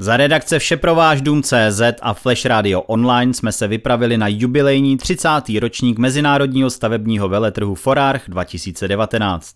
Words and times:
Za 0.00 0.16
redakce 0.16 0.58
Vše 0.58 0.76
pro 0.76 0.94
váš 0.94 1.20
dům 1.20 1.42
CZ 1.42 1.80
a 2.02 2.14
Flash 2.14 2.44
Radio 2.44 2.80
Online 2.80 3.34
jsme 3.34 3.52
se 3.52 3.68
vypravili 3.68 4.18
na 4.18 4.28
jubilejní 4.28 4.96
30. 4.96 5.28
ročník 5.60 5.98
Mezinárodního 5.98 6.70
stavebního 6.70 7.28
veletrhu 7.28 7.74
Forarch 7.74 8.22
2019. 8.28 9.54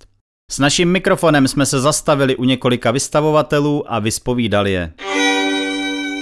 S 0.51 0.59
naším 0.59 0.93
mikrofonem 0.93 1.49
jsme 1.49 1.67
se 1.67 1.81
zastavili 1.81 2.37
u 2.37 2.45
několika 2.45 2.91
vystavovatelů 2.91 3.93
a 3.93 3.99
vyspovídali 3.99 4.73
je. 4.73 4.93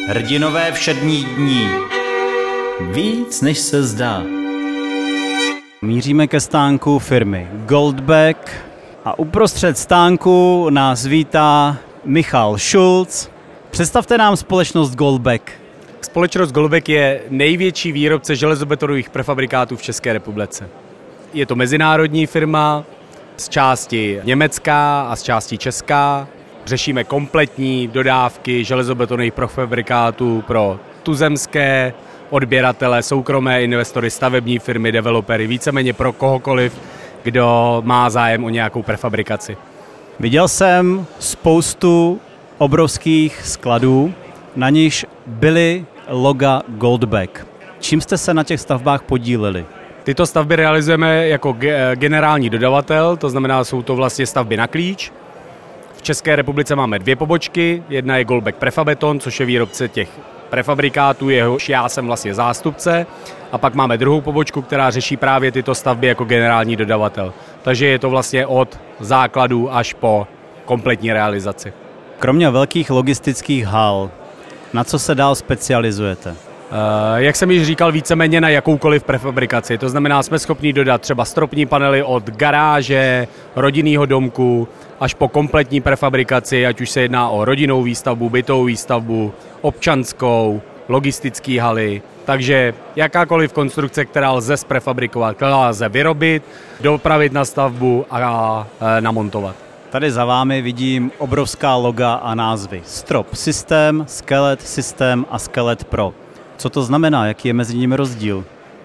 Hrdinové 0.08 0.72
všední 0.72 1.24
dní. 1.24 1.68
Víc 2.80 3.40
než 3.40 3.58
se 3.58 3.82
zdá. 3.82 4.22
Míříme 5.82 6.26
ke 6.26 6.40
stánku 6.40 6.98
firmy 6.98 7.48
Goldback 7.52 8.50
a 9.04 9.18
uprostřed 9.18 9.78
stánku 9.78 10.66
nás 10.70 11.06
vítá 11.06 11.76
Michal 12.04 12.58
Schulz. 12.58 13.31
Představte 13.72 14.18
nám 14.18 14.36
společnost 14.36 14.94
Goldback. 14.94 15.50
Společnost 16.00 16.52
Goldback 16.52 16.88
je 16.88 17.20
největší 17.30 17.92
výrobce 17.92 18.36
železobetonových 18.36 19.10
prefabrikátů 19.10 19.76
v 19.76 19.82
České 19.82 20.12
republice. 20.12 20.68
Je 21.34 21.46
to 21.46 21.54
mezinárodní 21.54 22.26
firma, 22.26 22.84
z 23.36 23.48
části 23.48 24.20
německá 24.24 25.02
a 25.02 25.16
z 25.16 25.22
části 25.22 25.58
česká. 25.58 26.28
Řešíme 26.66 27.04
kompletní 27.04 27.88
dodávky 27.88 28.64
železobetonových 28.64 29.32
prefabrikátů 29.32 30.44
pro 30.46 30.80
tuzemské 31.02 31.94
odběratele, 32.30 33.02
soukromé 33.02 33.64
investory, 33.64 34.10
stavební 34.10 34.58
firmy, 34.58 34.92
developery, 34.92 35.46
víceméně 35.46 35.92
pro 35.92 36.12
kohokoliv, 36.12 36.78
kdo 37.22 37.82
má 37.84 38.10
zájem 38.10 38.44
o 38.44 38.48
nějakou 38.48 38.82
prefabrikaci. 38.82 39.56
Viděl 40.20 40.48
jsem 40.48 41.06
spoustu 41.18 42.20
obrovských 42.62 43.40
skladů, 43.44 44.14
na 44.56 44.70
nichž 44.70 45.06
byly 45.26 45.86
loga 46.08 46.62
Goldback. 46.68 47.46
Čím 47.80 48.00
jste 48.00 48.18
se 48.18 48.34
na 48.34 48.44
těch 48.44 48.60
stavbách 48.60 49.02
podíleli? 49.02 49.66
Tyto 50.04 50.26
stavby 50.26 50.56
realizujeme 50.56 51.28
jako 51.28 51.56
generální 51.94 52.50
dodavatel, 52.50 53.16
to 53.16 53.30
znamená, 53.30 53.64
jsou 53.64 53.82
to 53.82 53.96
vlastně 53.96 54.26
stavby 54.26 54.56
na 54.56 54.66
klíč. 54.66 55.12
V 55.96 56.02
České 56.02 56.36
republice 56.36 56.76
máme 56.76 56.98
dvě 56.98 57.16
pobočky, 57.16 57.82
jedna 57.88 58.16
je 58.16 58.24
Goldback 58.24 58.56
Prefabeton, 58.56 59.20
což 59.20 59.40
je 59.40 59.46
výrobce 59.46 59.88
těch 59.88 60.08
prefabrikátů, 60.50 61.30
jehož 61.30 61.68
já 61.68 61.88
jsem 61.88 62.06
vlastně 62.06 62.34
zástupce. 62.34 63.06
A 63.52 63.58
pak 63.58 63.74
máme 63.74 63.98
druhou 63.98 64.20
pobočku, 64.20 64.62
která 64.62 64.90
řeší 64.90 65.16
právě 65.16 65.52
tyto 65.52 65.74
stavby 65.74 66.06
jako 66.06 66.24
generální 66.24 66.76
dodavatel. 66.76 67.32
Takže 67.62 67.86
je 67.86 67.98
to 67.98 68.10
vlastně 68.10 68.46
od 68.46 68.78
základů 69.00 69.74
až 69.74 69.94
po 69.94 70.26
kompletní 70.64 71.12
realizaci. 71.12 71.72
Kromě 72.22 72.50
velkých 72.50 72.90
logistických 72.90 73.64
hal, 73.64 74.10
na 74.72 74.84
co 74.84 74.98
se 74.98 75.14
dál 75.14 75.34
specializujete? 75.34 76.30
Eh, 76.30 77.22
jak 77.22 77.36
jsem 77.36 77.50
již 77.50 77.66
říkal, 77.66 77.92
víceméně 77.92 78.40
na 78.40 78.48
jakoukoliv 78.48 79.04
prefabrikaci. 79.04 79.78
To 79.78 79.88
znamená, 79.88 80.22
jsme 80.22 80.38
schopni 80.38 80.72
dodat 80.72 81.00
třeba 81.00 81.24
stropní 81.24 81.66
panely 81.66 82.02
od 82.02 82.30
garáže, 82.30 83.28
rodinného 83.56 84.06
domku, 84.06 84.68
až 85.00 85.14
po 85.14 85.28
kompletní 85.28 85.80
prefabrikaci, 85.80 86.66
ať 86.66 86.80
už 86.80 86.90
se 86.90 87.00
jedná 87.00 87.28
o 87.28 87.44
rodinnou 87.44 87.82
výstavbu, 87.82 88.30
bytovou 88.30 88.64
výstavbu, 88.64 89.32
občanskou, 89.60 90.62
logistické 90.88 91.60
haly. 91.60 92.02
Takže 92.24 92.74
jakákoliv 92.96 93.52
konstrukce, 93.52 94.04
která 94.04 94.32
lze 94.32 94.56
zprefabrikovat, 94.56 95.36
která 95.36 95.68
lze 95.68 95.88
vyrobit, 95.88 96.42
dopravit 96.80 97.32
na 97.32 97.44
stavbu 97.44 98.06
a 98.10 98.66
eh, 98.80 99.00
namontovat. 99.00 99.71
Tady 99.92 100.10
za 100.10 100.24
vámi 100.24 100.62
vidím 100.62 101.12
obrovská 101.18 101.76
loga 101.76 102.14
a 102.14 102.34
názvy. 102.34 102.82
Strop 102.84 103.34
systém, 103.34 104.04
skelet 104.08 104.62
systém 104.62 105.26
a 105.30 105.38
skelet 105.38 105.84
pro. 105.84 106.14
Co 106.56 106.70
to 106.70 106.82
znamená? 106.82 107.26
Jaký 107.26 107.48
je 107.48 107.54
mezi 107.54 107.76
nimi 107.76 107.96
rozdíl? 107.96 108.44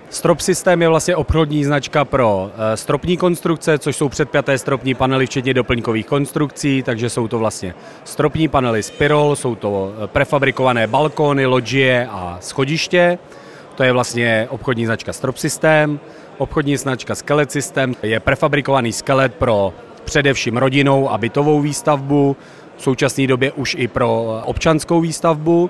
Strop 0.10 0.40
systém 0.40 0.82
je 0.82 0.90
vlastně 0.90 1.16
obchodní 1.16 1.64
značka 1.64 2.06
pro 2.06 2.52
eh, 2.54 2.78
stropní 2.78 3.18
konstrukce, 3.18 3.78
což 3.78 3.96
jsou 3.96 4.10
předpjaté 4.10 4.58
stropní 4.58 4.94
panely, 4.94 5.26
včetně 5.26 5.54
doplňkových 5.54 6.06
konstrukcí, 6.06 6.84
takže 6.84 7.10
jsou 7.10 7.28
to 7.28 7.40
vlastně 7.40 7.76
stropní 8.04 8.48
panely 8.48 8.84
Spirol, 8.84 9.36
jsou 9.36 9.56
to 9.56 9.94
eh, 10.04 10.08
prefabrikované 10.08 10.88
balkóny, 10.88 11.46
loďie 11.46 12.08
a 12.12 12.38
schodiště. 12.42 13.20
To 13.76 13.84
je 13.84 13.92
vlastně 13.92 14.48
obchodní 14.50 14.86
značka 14.86 15.14
Strop 15.14 15.38
systém. 15.38 16.00
Obchodní 16.38 16.78
značka 16.78 17.16
Skelet 17.16 17.52
systém 17.52 17.96
je 18.04 18.20
prefabrikovaný 18.20 18.94
skelet 18.94 19.36
pro 19.36 19.74
především 20.08 20.58
rodinou 20.58 21.10
a 21.10 21.18
bytovou 21.18 21.62
výstavbu, 21.62 22.38
v 22.78 22.82
současné 22.82 23.28
době 23.28 23.52
už 23.52 23.76
i 23.80 23.88
pro 23.88 24.42
občanskou 24.46 25.02
výstavbu. 25.02 25.70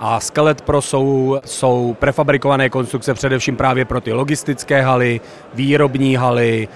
A 0.00 0.20
Skelet 0.20 0.60
Pro 0.60 0.82
jsou, 0.82 1.38
jsou 1.44 1.96
prefabrikované 1.98 2.70
konstrukce 2.70 3.14
především 3.14 3.56
právě 3.56 3.84
pro 3.84 4.00
ty 4.00 4.12
logistické 4.12 4.82
haly, 4.82 5.20
výrobní 5.54 6.16
haly, 6.16 6.68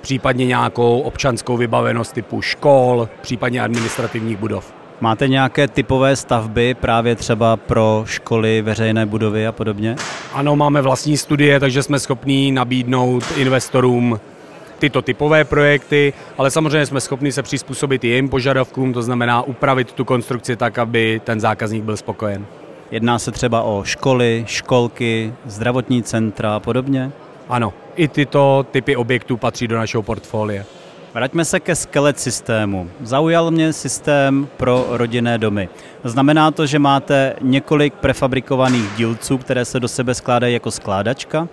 případně 0.00 0.46
nějakou 0.46 1.00
občanskou 1.00 1.56
vybavenost 1.56 2.12
typu 2.12 2.42
škol, 2.42 3.08
případně 3.20 3.62
administrativních 3.62 4.36
budov. 4.36 4.72
Máte 5.00 5.28
nějaké 5.28 5.68
typové 5.68 6.16
stavby 6.16 6.74
právě 6.74 7.16
třeba 7.16 7.56
pro 7.56 8.02
školy, 8.06 8.62
veřejné 8.62 9.06
budovy 9.06 9.46
a 9.46 9.52
podobně? 9.52 9.96
Ano, 10.32 10.56
máme 10.56 10.82
vlastní 10.82 11.16
studie, 11.16 11.60
takže 11.60 11.82
jsme 11.82 11.98
schopní 11.98 12.52
nabídnout 12.52 13.24
investorům 13.36 14.20
tyto 14.80 15.02
typové 15.02 15.44
projekty, 15.44 16.12
ale 16.38 16.50
samozřejmě 16.50 16.86
jsme 16.86 17.00
schopni 17.00 17.32
se 17.32 17.42
přizpůsobit 17.42 18.04
i 18.04 18.08
jejím 18.08 18.28
požadavkům, 18.28 18.92
to 18.92 19.02
znamená 19.02 19.42
upravit 19.42 19.92
tu 19.92 20.04
konstrukci 20.04 20.56
tak, 20.56 20.78
aby 20.78 21.20
ten 21.24 21.40
zákazník 21.40 21.84
byl 21.84 21.96
spokojen. 21.96 22.46
Jedná 22.90 23.18
se 23.18 23.30
třeba 23.30 23.62
o 23.62 23.84
školy, 23.84 24.44
školky, 24.46 25.34
zdravotní 25.46 26.02
centra 26.02 26.54
a 26.54 26.60
podobně? 26.60 27.12
Ano, 27.48 27.72
i 27.96 28.08
tyto 28.08 28.66
typy 28.70 28.96
objektů 28.96 29.36
patří 29.36 29.68
do 29.68 29.76
našeho 29.76 30.02
portfolia. 30.02 30.64
Vraťme 31.14 31.44
se 31.44 31.60
ke 31.60 31.74
skelet 31.74 32.20
systému. 32.20 32.90
Zaujal 33.02 33.50
mě 33.50 33.72
systém 33.72 34.48
pro 34.56 34.86
rodinné 34.90 35.38
domy. 35.38 35.68
Znamená 36.04 36.50
to, 36.50 36.66
že 36.66 36.78
máte 36.78 37.36
několik 37.40 37.94
prefabrikovaných 37.94 38.90
dílců, 38.96 39.38
které 39.38 39.64
se 39.64 39.80
do 39.80 39.88
sebe 39.88 40.14
skládají 40.14 40.54
jako 40.54 40.70
skládačka? 40.70 41.48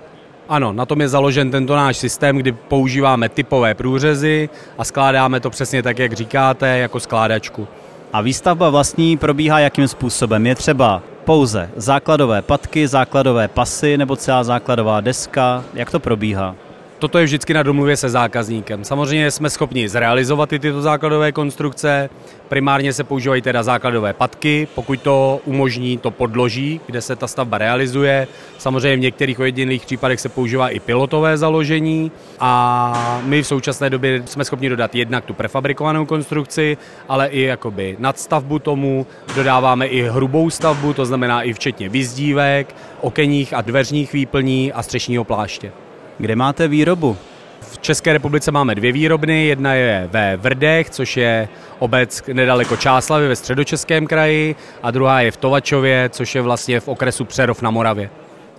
Ano, 0.50 0.74
na 0.74 0.86
tom 0.86 1.02
je 1.02 1.10
založen 1.10 1.52
tento 1.52 1.76
náš 1.76 1.98
systém, 1.98 2.38
kdy 2.38 2.52
používáme 2.52 3.30
typové 3.30 3.74
průřezy 3.74 4.50
a 4.78 4.84
skládáme 4.84 5.40
to 5.40 5.50
přesně 5.50 5.84
tak, 5.84 6.00
jak 6.00 6.14
říkáte, 6.14 6.78
jako 6.78 7.00
skládačku. 7.00 7.68
A 8.14 8.22
výstavba 8.22 8.70
vlastní 8.70 9.18
probíhá 9.18 9.60
jakým 9.60 9.88
způsobem? 9.88 10.48
Je 10.48 10.56
třeba 10.56 11.02
pouze 11.26 11.70
základové 11.76 12.42
patky, 12.42 12.88
základové 12.88 13.48
pasy 13.48 13.98
nebo 13.98 14.16
celá 14.16 14.44
základová 14.44 15.02
deska? 15.02 15.64
Jak 15.74 15.92
to 15.92 16.00
probíhá? 16.00 16.56
Toto 17.00 17.18
je 17.18 17.26
vždycky 17.26 17.54
na 17.54 17.64
domluvě 17.64 17.98
se 17.98 18.10
zákazníkem. 18.10 18.84
Samozřejmě 18.84 19.32
jsme 19.32 19.50
schopni 19.50 19.90
zrealizovat 19.90 20.54
i 20.54 20.60
tyto 20.60 20.82
základové 20.82 21.32
konstrukce. 21.32 22.10
Primárně 22.50 22.94
se 22.94 23.04
používají 23.04 23.42
teda 23.42 23.64
základové 23.64 24.14
patky, 24.14 24.68
pokud 24.76 25.02
to 25.02 25.40
umožní 25.46 25.98
to 25.98 26.12
podloží, 26.12 26.82
kde 26.86 27.02
se 27.02 27.16
ta 27.16 27.28
stavba 27.28 27.58
realizuje. 27.58 28.28
Samozřejmě 28.58 28.98
v 28.98 29.00
některých 29.00 29.40
ojedinělých 29.40 29.86
případech 29.86 30.22
se 30.22 30.30
používá 30.30 30.70
i 30.70 30.80
pilotové 30.80 31.38
založení 31.38 32.12
a 32.40 33.22
my 33.26 33.42
v 33.44 33.48
současné 33.48 33.90
době 33.90 34.24
jsme 34.26 34.46
schopni 34.46 34.70
dodat 34.70 34.96
jednak 34.96 35.26
tu 35.26 35.34
prefabrikovanou 35.34 36.06
konstrukci, 36.06 36.78
ale 37.10 37.28
i 37.28 37.42
jakoby 37.42 37.96
nadstavbu 38.00 38.60
tomu. 38.60 39.08
Dodáváme 39.36 39.88
i 39.88 40.02
hrubou 40.02 40.50
stavbu, 40.50 40.94
to 40.94 41.06
znamená 41.06 41.42
i 41.42 41.54
včetně 41.54 41.90
vyzdívek, 41.90 42.76
okenních 43.02 43.54
a 43.54 43.62
dveřních 43.62 44.14
výplní 44.14 44.74
a 44.74 44.84
střešního 44.84 45.24
pláště. 45.24 45.72
Kde 46.20 46.36
máte 46.36 46.68
výrobu? 46.68 47.18
V 47.62 47.78
České 47.78 48.14
republice 48.14 48.52
máme 48.52 48.76
dvě 48.76 48.92
výrobny, 48.92 49.46
jedna 49.46 49.74
je 49.74 50.10
ve 50.12 50.38
Vrdech, 50.38 50.90
což 50.90 51.18
je 51.18 51.50
obec 51.80 52.24
nedaleko 52.34 52.78
Čáslavy 52.78 53.28
ve 53.28 53.36
středočeském 53.36 54.08
kraji 54.08 54.56
a 54.84 54.92
druhá 54.92 55.22
je 55.22 55.32
v 55.32 55.38
Tovačově, 55.38 56.10
což 56.10 56.36
je 56.36 56.42
vlastně 56.42 56.80
v 56.80 56.88
okresu 56.88 57.26
Přerov 57.26 57.62
na 57.62 57.72
Moravě. 57.72 58.10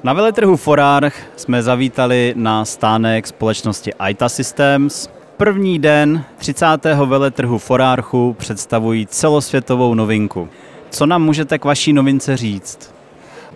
Na 0.02 0.12
veletrhu 0.12 0.56
Forarch 0.56 1.14
jsme 1.37 1.62
zavítali 1.62 2.34
na 2.37 2.64
stánek 2.64 3.26
společnosti 3.26 3.94
Aita 3.94 4.28
Systems. 4.28 5.08
První 5.37 5.78
den 5.78 6.25
30. 6.37 6.66
veletrhu 7.05 7.58
Forarchu 7.58 8.37
představují 8.38 9.06
celosvětovou 9.06 9.94
novinku. 9.94 10.49
Co 10.90 11.06
nám 11.06 11.22
můžete 11.22 11.58
k 11.58 11.64
vaší 11.64 11.93
novince 11.93 12.37
říct? 12.37 12.94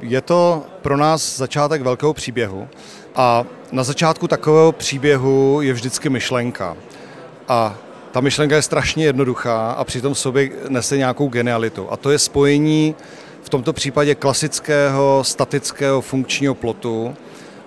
Je 0.00 0.20
to 0.20 0.62
pro 0.82 0.96
nás 0.96 1.36
začátek 1.36 1.82
velkého 1.82 2.14
příběhu. 2.14 2.68
A 3.16 3.44
na 3.72 3.84
začátku 3.84 4.28
takového 4.28 4.72
příběhu 4.72 5.58
je 5.62 5.72
vždycky 5.72 6.08
myšlenka. 6.08 6.76
A 7.48 7.76
ta 8.12 8.20
myšlenka 8.20 8.56
je 8.56 8.62
strašně 8.62 9.04
jednoduchá 9.04 9.70
a 9.70 9.84
přitom 9.84 10.14
v 10.14 10.18
sobě 10.18 10.50
nese 10.68 10.96
nějakou 10.96 11.28
genialitu. 11.28 11.92
A 11.92 11.96
to 11.96 12.10
je 12.10 12.18
spojení 12.18 12.94
v 13.42 13.48
tomto 13.48 13.72
případě 13.72 14.14
klasického 14.14 15.24
statického 15.24 16.00
funkčního 16.00 16.54
plotu 16.54 17.16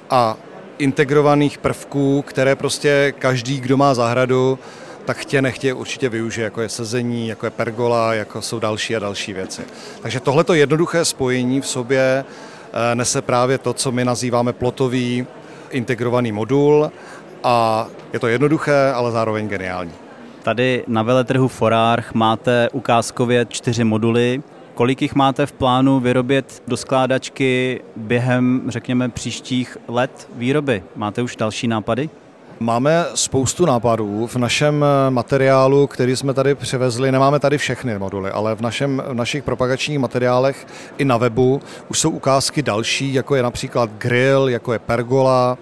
a 0.10 0.38
integrovaných 0.78 1.58
prvků, 1.58 2.22
které 2.22 2.56
prostě 2.56 3.14
každý, 3.20 3.60
kdo 3.60 3.78
má 3.78 3.94
zahradu, 3.94 4.60
tak 5.06 5.18
chtě 5.18 5.42
nechtě 5.42 5.74
určitě 5.74 6.10
využije, 6.10 6.44
jako 6.44 6.62
je 6.62 6.70
sezení, 6.70 7.28
jako 7.28 7.46
je 7.46 7.50
pergola, 7.50 8.14
jako 8.14 8.42
jsou 8.42 8.60
další 8.60 8.96
a 8.96 9.00
další 9.00 9.34
věci. 9.34 9.62
Takže 10.02 10.20
tohleto 10.20 10.54
jednoduché 10.54 11.06
spojení 11.06 11.62
v 11.62 11.68
sobě 11.68 12.26
eh, 12.92 12.96
nese 12.96 13.22
právě 13.22 13.58
to, 13.58 13.74
co 13.74 13.92
my 13.92 14.06
nazýváme 14.06 14.54
plotový 14.54 15.28
integrovaný 15.70 16.32
modul 16.32 16.92
a 17.44 17.88
je 18.14 18.20
to 18.20 18.28
jednoduché, 18.28 18.92
ale 18.92 19.12
zároveň 19.12 19.48
geniální. 19.48 19.92
Tady 20.44 20.84
na 20.88 21.04
veletrhu 21.04 21.48
Forárch 21.48 22.14
máte 22.14 22.70
ukázkově 22.70 23.46
čtyři 23.50 23.84
moduly. 23.84 24.44
Kolik 24.74 25.02
jich 25.02 25.16
máte 25.16 25.46
v 25.46 25.52
plánu 25.52 26.00
vyrobit 26.00 26.64
do 26.68 26.78
skládačky 26.78 27.82
během, 27.96 28.62
řekněme, 28.68 29.10
příštích 29.10 29.78
let 29.88 30.30
výroby? 30.36 30.84
Máte 30.96 31.22
už 31.22 31.36
další 31.36 31.68
nápady? 31.68 32.10
Máme 32.60 33.06
spoustu 33.16 33.66
nápadů. 33.66 34.28
V 34.28 34.36
našem 34.36 34.86
materiálu, 35.10 35.88
který 35.88 36.16
jsme 36.16 36.34
tady 36.34 36.56
přivezli, 36.56 37.12
nemáme 37.12 37.40
tady 37.40 37.58
všechny 37.58 38.00
moduly, 38.00 38.32
ale 38.32 38.56
v, 38.56 38.62
našem, 38.62 39.04
v 39.08 39.14
našich 39.14 39.44
propagačních 39.44 40.00
materiálech 40.00 40.68
i 40.98 41.06
na 41.06 41.18
webu 41.18 41.62
už 41.90 42.00
jsou 42.00 42.10
ukázky 42.10 42.62
další, 42.62 43.14
jako 43.14 43.36
je 43.36 43.44
například 43.44 43.90
grill, 43.98 44.50
jako 44.50 44.74
je 44.74 44.80
pergola, 44.80 45.58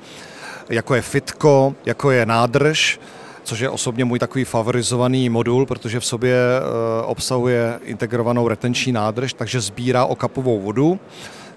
jako 0.69 0.95
je 0.95 1.01
fitko, 1.01 1.75
jako 1.85 2.11
je 2.11 2.25
nádrž 2.25 2.99
což 3.43 3.59
je 3.59 3.69
osobně 3.69 4.05
můj 4.05 4.19
takový 4.19 4.45
favorizovaný 4.45 5.29
modul, 5.29 5.65
protože 5.65 5.99
v 5.99 6.05
sobě 6.05 6.35
eh, 6.35 7.05
obsahuje 7.05 7.79
integrovanou 7.83 8.47
retenční 8.47 8.91
nádrž, 8.91 9.33
takže 9.33 9.61
sbírá 9.61 10.05
okapovou 10.05 10.59
vodu 10.61 10.99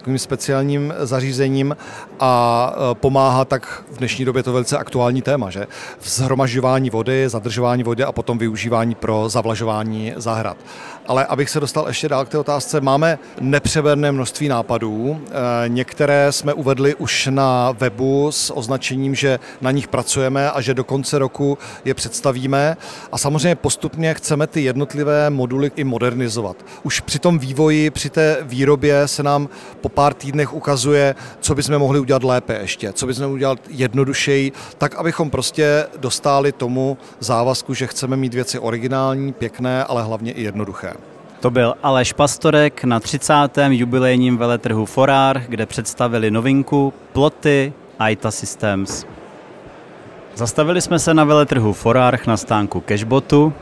takovým 0.06 0.18
speciálním 0.18 0.94
zařízením 0.98 1.76
a 2.20 2.72
e, 2.76 2.94
pomáhá 2.94 3.44
tak 3.44 3.84
v 3.92 3.98
dnešní 3.98 4.24
době 4.24 4.42
to 4.42 4.52
velice 4.52 4.78
aktuální 4.78 5.22
téma, 5.22 5.50
že? 5.50 5.66
Zhromažďování 6.02 6.90
vody, 6.90 7.28
zadržování 7.28 7.82
vody 7.82 8.04
a 8.04 8.12
potom 8.12 8.38
využívání 8.38 8.94
pro 8.94 9.28
zavlažování 9.28 10.12
zahrad. 10.16 10.56
Ale 11.06 11.26
abych 11.26 11.50
se 11.50 11.60
dostal 11.60 11.88
ještě 11.88 12.08
dál 12.08 12.24
k 12.24 12.28
té 12.28 12.38
otázce, 12.38 12.80
máme 12.80 13.18
nepřeberné 13.40 14.12
množství 14.12 14.48
nápadů. 14.48 15.20
E, 15.64 15.68
některé 15.68 16.32
jsme 16.32 16.52
uvedli 16.52 16.94
už 16.94 17.28
na 17.30 17.72
webu 17.72 18.32
s 18.32 18.56
označením, 18.56 19.14
že 19.14 19.38
na 19.60 19.70
nich 19.70 19.88
pracujeme 19.88 20.50
a 20.50 20.60
že 20.60 20.74
do 20.74 20.84
konce 20.84 21.18
roku 21.18 21.58
je 21.84 21.94
představíme. 21.94 22.76
A 23.12 23.18
samozřejmě 23.18 23.54
postupně 23.54 24.14
chceme 24.14 24.46
ty 24.46 24.60
jednotlivé 24.60 25.30
moduly 25.30 25.70
i 25.76 25.84
modernizovat. 25.84 26.56
Už 26.82 27.00
při 27.00 27.18
tom 27.18 27.38
vývoji, 27.38 27.90
při 27.90 28.10
té 28.10 28.38
výrobě 28.42 29.08
se 29.08 29.22
nám 29.22 29.48
po 29.80 29.95
pár 29.96 30.14
týdnech 30.14 30.54
ukazuje, 30.54 31.14
co 31.40 31.54
bychom 31.54 31.78
mohli 31.78 32.00
udělat 32.00 32.24
lépe 32.24 32.58
ještě, 32.60 32.92
co 32.92 33.06
bychom 33.06 33.32
udělat 33.32 33.58
jednodušeji, 33.68 34.52
tak 34.78 34.94
abychom 34.94 35.30
prostě 35.30 35.86
dostali 35.96 36.52
tomu 36.52 36.98
závazku, 37.20 37.74
že 37.74 37.86
chceme 37.86 38.16
mít 38.16 38.34
věci 38.34 38.58
originální, 38.58 39.32
pěkné, 39.32 39.84
ale 39.84 40.02
hlavně 40.02 40.32
i 40.32 40.42
jednoduché. 40.42 40.92
To 41.40 41.50
byl 41.50 41.74
Aleš 41.82 42.12
Pastorek 42.12 42.84
na 42.84 43.00
30. 43.00 43.34
jubilejním 43.68 44.36
veletrhu 44.36 44.86
Forár, 44.86 45.42
kde 45.48 45.66
představili 45.66 46.30
novinku 46.30 46.92
Ploty 47.12 47.72
Aita 47.98 48.30
Systems. 48.30 49.04
Zastavili 50.34 50.80
jsme 50.80 50.98
se 50.98 51.14
na 51.14 51.24
veletrhu 51.24 51.72
Forárch 51.72 52.26
na 52.26 52.36
stánku 52.36 52.80
Cashbotu. 52.80 53.52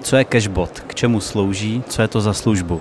Co 0.00 0.16
je 0.16 0.24
Cashbot? 0.24 0.80
K 0.80 0.94
čemu 0.94 1.20
slouží? 1.20 1.82
Co 1.88 2.02
je 2.02 2.08
to 2.08 2.20
za 2.20 2.32
službu? 2.32 2.80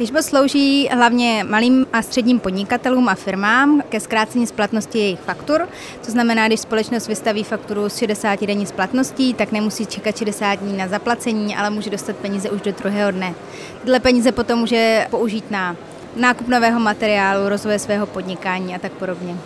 Cashbot 0.00 0.22
slouží 0.22 0.88
hlavně 0.88 1.44
malým 1.48 1.86
a 1.92 2.02
středním 2.02 2.40
podnikatelům 2.40 3.08
a 3.08 3.14
firmám 3.14 3.82
ke 3.88 4.00
zkrácení 4.00 4.46
splatnosti 4.46 4.98
jejich 4.98 5.20
faktur. 5.20 5.68
To 6.04 6.10
znamená, 6.10 6.46
když 6.46 6.60
společnost 6.60 7.08
vystaví 7.08 7.44
fakturu 7.44 7.88
s 7.88 7.96
60 7.96 8.40
denní 8.40 8.66
splatností, 8.66 9.34
tak 9.34 9.52
nemusí 9.52 9.86
čekat 9.86 10.16
60 10.16 10.54
dní 10.54 10.76
na 10.76 10.88
zaplacení, 10.88 11.56
ale 11.56 11.70
může 11.70 11.90
dostat 11.90 12.16
peníze 12.16 12.50
už 12.50 12.60
do 12.60 12.72
druhého 12.72 13.10
dne. 13.10 13.34
Tyhle 13.82 14.00
peníze 14.00 14.32
potom 14.32 14.58
může 14.58 15.06
použít 15.10 15.50
na 15.50 15.76
nákup 16.16 16.48
nového 16.48 16.80
materiálu, 16.80 17.48
rozvoje 17.48 17.78
svého 17.78 18.06
podnikání 18.06 18.74
a 18.74 18.78
tak 18.78 18.92
podobně. 18.92 19.36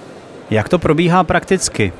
Jak 0.51 0.69
to 0.69 0.79
probíhá 0.79 1.25
prakticky? 1.25 1.93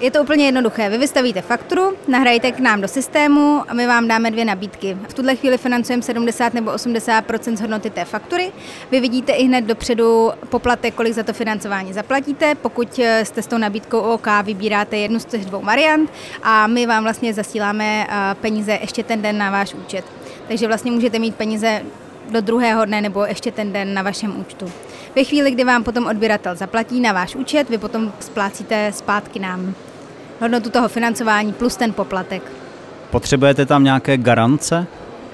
Je 0.00 0.10
to 0.10 0.22
úplně 0.22 0.44
jednoduché. 0.46 0.90
Vy 0.90 0.98
vystavíte 0.98 1.42
fakturu, 1.42 1.96
nahrajte 2.08 2.52
k 2.52 2.58
nám 2.58 2.80
do 2.80 2.88
systému 2.88 3.62
a 3.68 3.74
my 3.74 3.86
vám 3.86 4.08
dáme 4.08 4.30
dvě 4.30 4.44
nabídky. 4.44 4.96
V 5.08 5.14
tuhle 5.14 5.36
chvíli 5.36 5.58
financujeme 5.58 6.02
70 6.02 6.54
nebo 6.54 6.70
80% 6.70 7.56
z 7.56 7.60
hodnoty 7.60 7.90
té 7.90 8.04
faktury. 8.04 8.52
Vy 8.90 9.00
vidíte 9.00 9.32
i 9.32 9.44
hned 9.44 9.64
dopředu 9.64 10.30
poplatek, 10.48 10.94
kolik 10.94 11.14
za 11.14 11.22
to 11.22 11.32
financování 11.32 11.92
zaplatíte. 11.92 12.54
Pokud 12.54 12.98
jste 13.22 13.42
s 13.42 13.46
tou 13.46 13.58
nabídkou 13.58 13.98
OK, 13.98 14.26
vybíráte 14.42 14.96
jednu 14.96 15.20
z 15.20 15.24
těch 15.24 15.44
dvou 15.44 15.62
variant 15.62 16.10
a 16.42 16.66
my 16.66 16.86
vám 16.86 17.02
vlastně 17.02 17.34
zasíláme 17.34 18.06
eh, 18.08 18.34
peníze 18.34 18.78
ještě 18.80 19.02
ten 19.02 19.22
den 19.22 19.38
na 19.38 19.50
váš 19.50 19.74
účet. 19.74 20.04
Takže 20.48 20.66
vlastně 20.66 20.90
můžete 20.90 21.18
mít 21.18 21.34
peníze 21.34 21.82
do 22.30 22.40
druhého 22.40 22.84
dne 22.84 23.00
nebo 23.00 23.24
ještě 23.24 23.52
ten 23.52 23.72
den 23.72 23.94
na 23.94 24.02
vašem 24.02 24.40
účtu. 24.40 24.72
Ve 25.16 25.24
chvíli, 25.24 25.50
kdy 25.50 25.64
vám 25.64 25.84
potom 25.84 26.06
odběratel 26.06 26.54
zaplatí 26.56 27.00
na 27.00 27.12
váš 27.12 27.34
účet, 27.34 27.70
vy 27.70 27.78
potom 27.78 28.12
splácíte 28.20 28.92
zpátky 28.92 29.38
nám 29.38 29.74
hodnotu 30.40 30.70
toho 30.70 30.88
financování 30.88 31.52
plus 31.52 31.76
ten 31.76 31.92
poplatek. 31.92 32.42
Potřebujete 33.10 33.66
tam 33.66 33.84
nějaké 33.84 34.16
garance? 34.16 34.86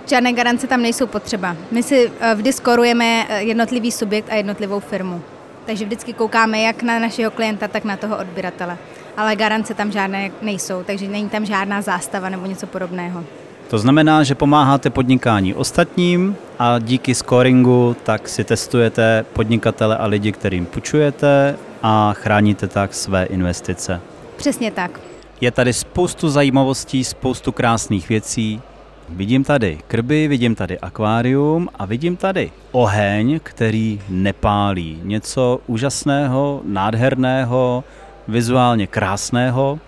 Žádné 0.06 0.32
garance 0.32 0.66
tam 0.66 0.82
nejsou 0.82 1.06
potřeba. 1.06 1.56
My 1.70 1.82
si 1.82 2.12
eh, 2.20 2.34
vždy 2.34 2.52
skorujeme 2.52 3.26
eh, 3.28 3.42
jednotlivý 3.42 3.92
subjekt 3.92 4.28
a 4.30 4.34
jednotlivou 4.34 4.80
firmu. 4.80 5.22
Takže 5.66 5.84
vždycky 5.84 6.12
koukáme 6.12 6.60
jak 6.60 6.82
na 6.82 6.98
našeho 6.98 7.30
klienta, 7.30 7.68
tak 7.68 7.84
na 7.84 7.96
toho 7.96 8.18
odběratele. 8.18 8.78
Ale 9.16 9.36
garance 9.36 9.74
tam 9.74 9.92
žádné 9.92 10.30
nejsou, 10.42 10.82
takže 10.82 11.08
není 11.08 11.28
tam 11.28 11.46
žádná 11.46 11.82
zástava 11.82 12.28
nebo 12.28 12.46
něco 12.46 12.66
podobného. 12.66 13.24
To 13.70 13.78
znamená, 13.78 14.22
že 14.22 14.34
pomáháte 14.34 14.90
podnikání 14.90 15.54
ostatním 15.54 16.36
a 16.58 16.78
díky 16.78 17.14
scoringu 17.14 17.96
tak 18.02 18.28
si 18.28 18.44
testujete 18.44 19.24
podnikatele 19.32 19.96
a 19.96 20.06
lidi, 20.06 20.32
kterým 20.32 20.66
půjčujete 20.66 21.56
a 21.82 22.12
chráníte 22.12 22.66
tak 22.68 22.94
své 22.94 23.24
investice. 23.24 24.00
Přesně 24.36 24.70
tak. 24.70 25.00
Je 25.40 25.50
tady 25.50 25.72
spoustu 25.72 26.28
zajímavostí, 26.28 27.04
spoustu 27.04 27.52
krásných 27.52 28.08
věcí. 28.08 28.60
Vidím 29.08 29.44
tady 29.44 29.78
krby, 29.88 30.28
vidím 30.28 30.54
tady 30.54 30.78
akvárium 30.78 31.68
a 31.74 31.86
vidím 31.86 32.16
tady 32.16 32.50
oheň, 32.72 33.40
který 33.42 34.00
nepálí. 34.08 35.00
Něco 35.02 35.60
úžasného, 35.66 36.60
nádherného, 36.64 37.84
vizuálně 38.28 38.86
krásného. 38.86 39.78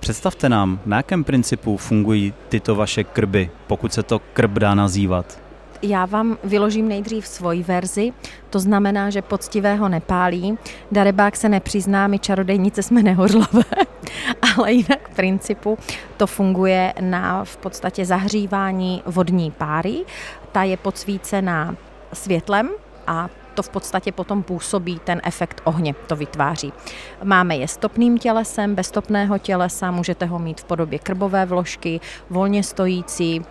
Představte 0.00 0.48
nám, 0.48 0.80
na 0.86 0.96
jakém 0.96 1.24
principu 1.24 1.76
fungují 1.76 2.34
tyto 2.48 2.74
vaše 2.74 3.04
krby, 3.04 3.50
pokud 3.66 3.92
se 3.92 4.02
to 4.02 4.18
krb 4.18 4.52
dá 4.52 4.74
nazývat. 4.74 5.38
Já 5.82 6.06
vám 6.06 6.38
vyložím 6.44 6.88
nejdřív 6.88 7.26
svoji 7.26 7.62
verzi, 7.62 8.12
to 8.50 8.60
znamená, 8.60 9.10
že 9.10 9.22
poctivého 9.22 9.88
nepálí. 9.88 10.58
Darebák 10.92 11.36
se 11.36 11.48
nepřizná, 11.48 12.06
my 12.06 12.18
čarodejnice 12.18 12.82
jsme 12.82 13.02
nehořlavé, 13.02 13.64
ale 14.56 14.72
jinak 14.72 15.08
v 15.08 15.14
principu 15.14 15.78
to 16.16 16.26
funguje 16.26 16.94
na 17.00 17.44
v 17.44 17.56
podstatě 17.56 18.04
zahřívání 18.04 19.02
vodní 19.06 19.50
páry. 19.50 20.04
Ta 20.52 20.62
je 20.62 20.76
podsvícená 20.76 21.76
světlem 22.12 22.70
a 23.06 23.28
to 23.58 23.62
v 23.62 23.68
podstatě 23.68 24.12
potom 24.12 24.42
působí 24.42 25.00
ten 25.04 25.20
efekt 25.24 25.60
ohně, 25.64 25.94
to 26.06 26.16
vytváří. 26.16 26.72
Máme 27.24 27.56
je 27.56 27.68
stopným 27.68 28.18
tělesem, 28.18 28.74
bez 28.74 28.86
stopného 28.86 29.38
tělesa, 29.38 29.90
můžete 29.90 30.26
ho 30.26 30.38
mít 30.38 30.60
v 30.60 30.64
podobě 30.64 30.98
krbové 30.98 31.46
vložky, 31.46 32.00
volně 32.30 32.62
stojící. 32.62 33.42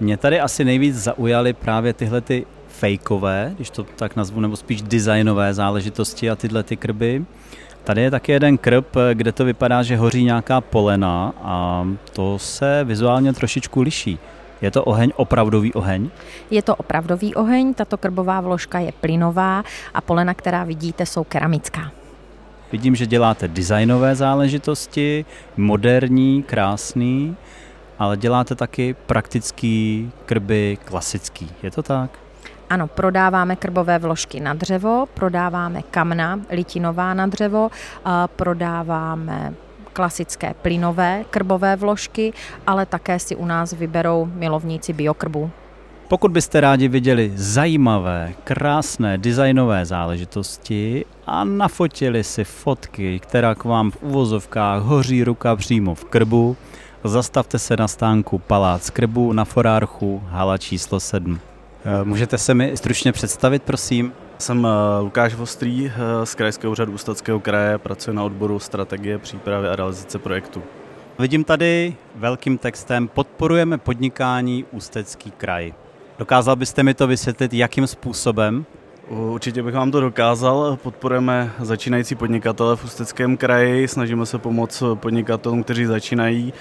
Mě 0.00 0.16
tady 0.16 0.40
asi 0.40 0.64
nejvíc 0.64 0.96
zaujaly 0.96 1.52
právě 1.52 1.92
tyhle 1.92 2.20
ty 2.20 2.46
fejkové, 2.68 3.52
když 3.56 3.70
to 3.70 3.84
tak 3.84 4.16
nazvu, 4.16 4.40
nebo 4.40 4.56
spíš 4.56 4.82
designové 4.82 5.54
záležitosti 5.54 6.30
a 6.30 6.36
tyhle 6.36 6.62
ty 6.62 6.76
krby. 6.76 7.24
Tady 7.84 8.02
je 8.02 8.10
taky 8.10 8.32
jeden 8.32 8.58
krb, 8.58 8.96
kde 9.14 9.32
to 9.32 9.44
vypadá, 9.44 9.82
že 9.82 9.96
hoří 9.96 10.24
nějaká 10.24 10.60
polena 10.60 11.32
a 11.42 11.86
to 12.12 12.38
se 12.38 12.84
vizuálně 12.84 13.32
trošičku 13.32 13.82
liší. 13.82 14.18
Je 14.60 14.70
to 14.70 14.84
oheň, 14.84 15.12
opravdový 15.16 15.72
oheň? 15.72 16.10
Je 16.50 16.62
to 16.62 16.76
opravdový 16.76 17.34
oheň, 17.34 17.74
tato 17.74 17.96
krbová 17.96 18.40
vložka 18.40 18.78
je 18.78 18.92
plynová 18.92 19.64
a 19.94 20.00
polena, 20.00 20.34
která 20.34 20.64
vidíte, 20.64 21.06
jsou 21.06 21.24
keramická. 21.24 21.90
Vidím, 22.72 22.96
že 22.96 23.06
děláte 23.06 23.48
designové 23.48 24.14
záležitosti, 24.14 25.24
moderní, 25.56 26.42
krásný, 26.42 27.36
ale 27.98 28.16
děláte 28.16 28.54
taky 28.54 28.94
praktický 29.06 30.10
krby 30.26 30.78
klasický. 30.84 31.50
Je 31.62 31.70
to 31.70 31.82
tak? 31.82 32.10
Ano, 32.70 32.86
prodáváme 32.86 33.56
krbové 33.56 33.98
vložky 33.98 34.40
na 34.40 34.54
dřevo, 34.54 35.06
prodáváme 35.14 35.82
kamna 35.82 36.40
litinová 36.50 37.14
na 37.14 37.26
dřevo, 37.26 37.70
prodáváme 38.36 39.54
klasické 39.92 40.54
plynové 40.62 41.24
krbové 41.30 41.76
vložky, 41.76 42.32
ale 42.66 42.86
také 42.86 43.18
si 43.18 43.36
u 43.36 43.46
nás 43.46 43.72
vyberou 43.72 44.28
milovníci 44.34 44.92
biokrbu. 44.92 45.50
Pokud 46.08 46.30
byste 46.32 46.60
rádi 46.60 46.88
viděli 46.88 47.32
zajímavé, 47.34 48.32
krásné 48.44 49.18
designové 49.18 49.86
záležitosti 49.86 51.04
a 51.26 51.44
nafotili 51.44 52.24
si 52.24 52.44
fotky, 52.44 53.18
která 53.18 53.54
k 53.54 53.64
vám 53.64 53.90
v 53.90 54.02
uvozovkách 54.02 54.82
hoří 54.82 55.24
ruka 55.24 55.56
přímo 55.56 55.94
v 55.94 56.04
krbu 56.04 56.56
zastavte 57.04 57.58
se 57.58 57.76
na 57.76 57.88
stánku 57.88 58.38
Palác 58.38 58.90
Krbu 58.90 59.32
na 59.32 59.44
Forárchu, 59.44 60.22
hala 60.26 60.58
číslo 60.58 61.00
7. 61.00 61.40
Eh, 61.84 62.04
můžete 62.04 62.38
se 62.38 62.54
mi 62.54 62.72
stručně 62.74 63.12
představit, 63.12 63.62
prosím? 63.62 64.12
Jsem 64.40 64.66
eh, 64.66 65.00
Lukáš 65.00 65.34
Vostrý 65.34 65.86
eh, 65.86 66.26
z 66.26 66.34
Krajského 66.34 66.72
úřadu 66.72 66.92
Ústeckého 66.92 67.40
kraje, 67.40 67.78
pracuji 67.78 68.16
na 68.16 68.24
odboru 68.24 68.58
strategie, 68.58 69.18
přípravy 69.18 69.68
a 69.68 69.76
realizace 69.76 70.18
projektu. 70.18 70.62
Vidím 71.18 71.44
tady 71.44 71.96
velkým 72.14 72.58
textem 72.58 73.08
Podporujeme 73.08 73.78
podnikání 73.78 74.64
Ústecký 74.72 75.30
kraj. 75.30 75.74
Dokázal 76.18 76.56
byste 76.56 76.82
mi 76.82 76.94
to 76.94 77.06
vysvětlit, 77.06 77.52
jakým 77.52 77.86
způsobem? 77.86 78.64
Určitě 79.08 79.62
bych 79.62 79.74
vám 79.74 79.90
to 79.90 80.00
dokázal. 80.00 80.78
Podporujeme 80.82 81.52
začínající 81.58 82.14
podnikatele 82.14 82.76
v 82.76 82.84
Ústeckém 82.84 83.36
kraji, 83.36 83.88
snažíme 83.88 84.26
se 84.26 84.38
pomoct 84.38 84.82
podnikatelům, 84.94 85.62
kteří 85.62 85.84
začínají, 85.84 86.52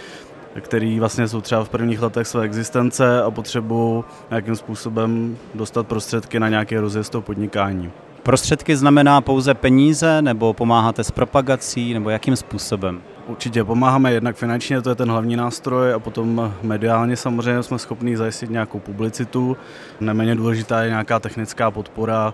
který 0.62 1.00
vlastně 1.00 1.28
jsou 1.28 1.42
třeba 1.42 1.64
v 1.64 1.70
prvních 1.70 2.02
letech 2.02 2.28
své 2.28 2.44
existence 2.44 3.24
a 3.24 3.32
potřebují 3.32 4.04
nějakým 4.30 4.56
způsobem 4.56 5.38
dostat 5.56 5.88
prostředky 5.88 6.40
na 6.40 6.50
nějaké 6.50 6.82
rozjezd 6.82 7.12
toho 7.12 7.22
podnikání. 7.22 7.92
Prostředky 8.24 8.78
znamená 8.78 9.22
pouze 9.22 9.54
peníze, 9.54 10.22
nebo 10.22 10.54
pomáháte 10.54 11.04
s 11.04 11.12
propagací, 11.12 11.94
nebo 11.94 12.10
jakým 12.10 12.36
způsobem? 12.36 13.02
Určitě 13.28 13.64
pomáháme 13.64 14.12
jednak 14.12 14.36
finančně, 14.36 14.82
to 14.82 14.90
je 14.90 14.96
ten 14.96 15.10
hlavní 15.10 15.36
nástroj, 15.36 15.94
a 15.94 16.00
potom 16.00 16.54
mediálně 16.64 17.16
samozřejmě 17.16 17.64
jsme 17.64 17.80
schopni 17.80 18.18
zajistit 18.18 18.50
nějakou 18.50 18.80
publicitu. 18.80 19.58
Neméně 20.00 20.36
důležitá 20.36 20.84
je 20.84 20.90
nějaká 20.90 21.20
technická 21.20 21.72
podpora 21.72 22.34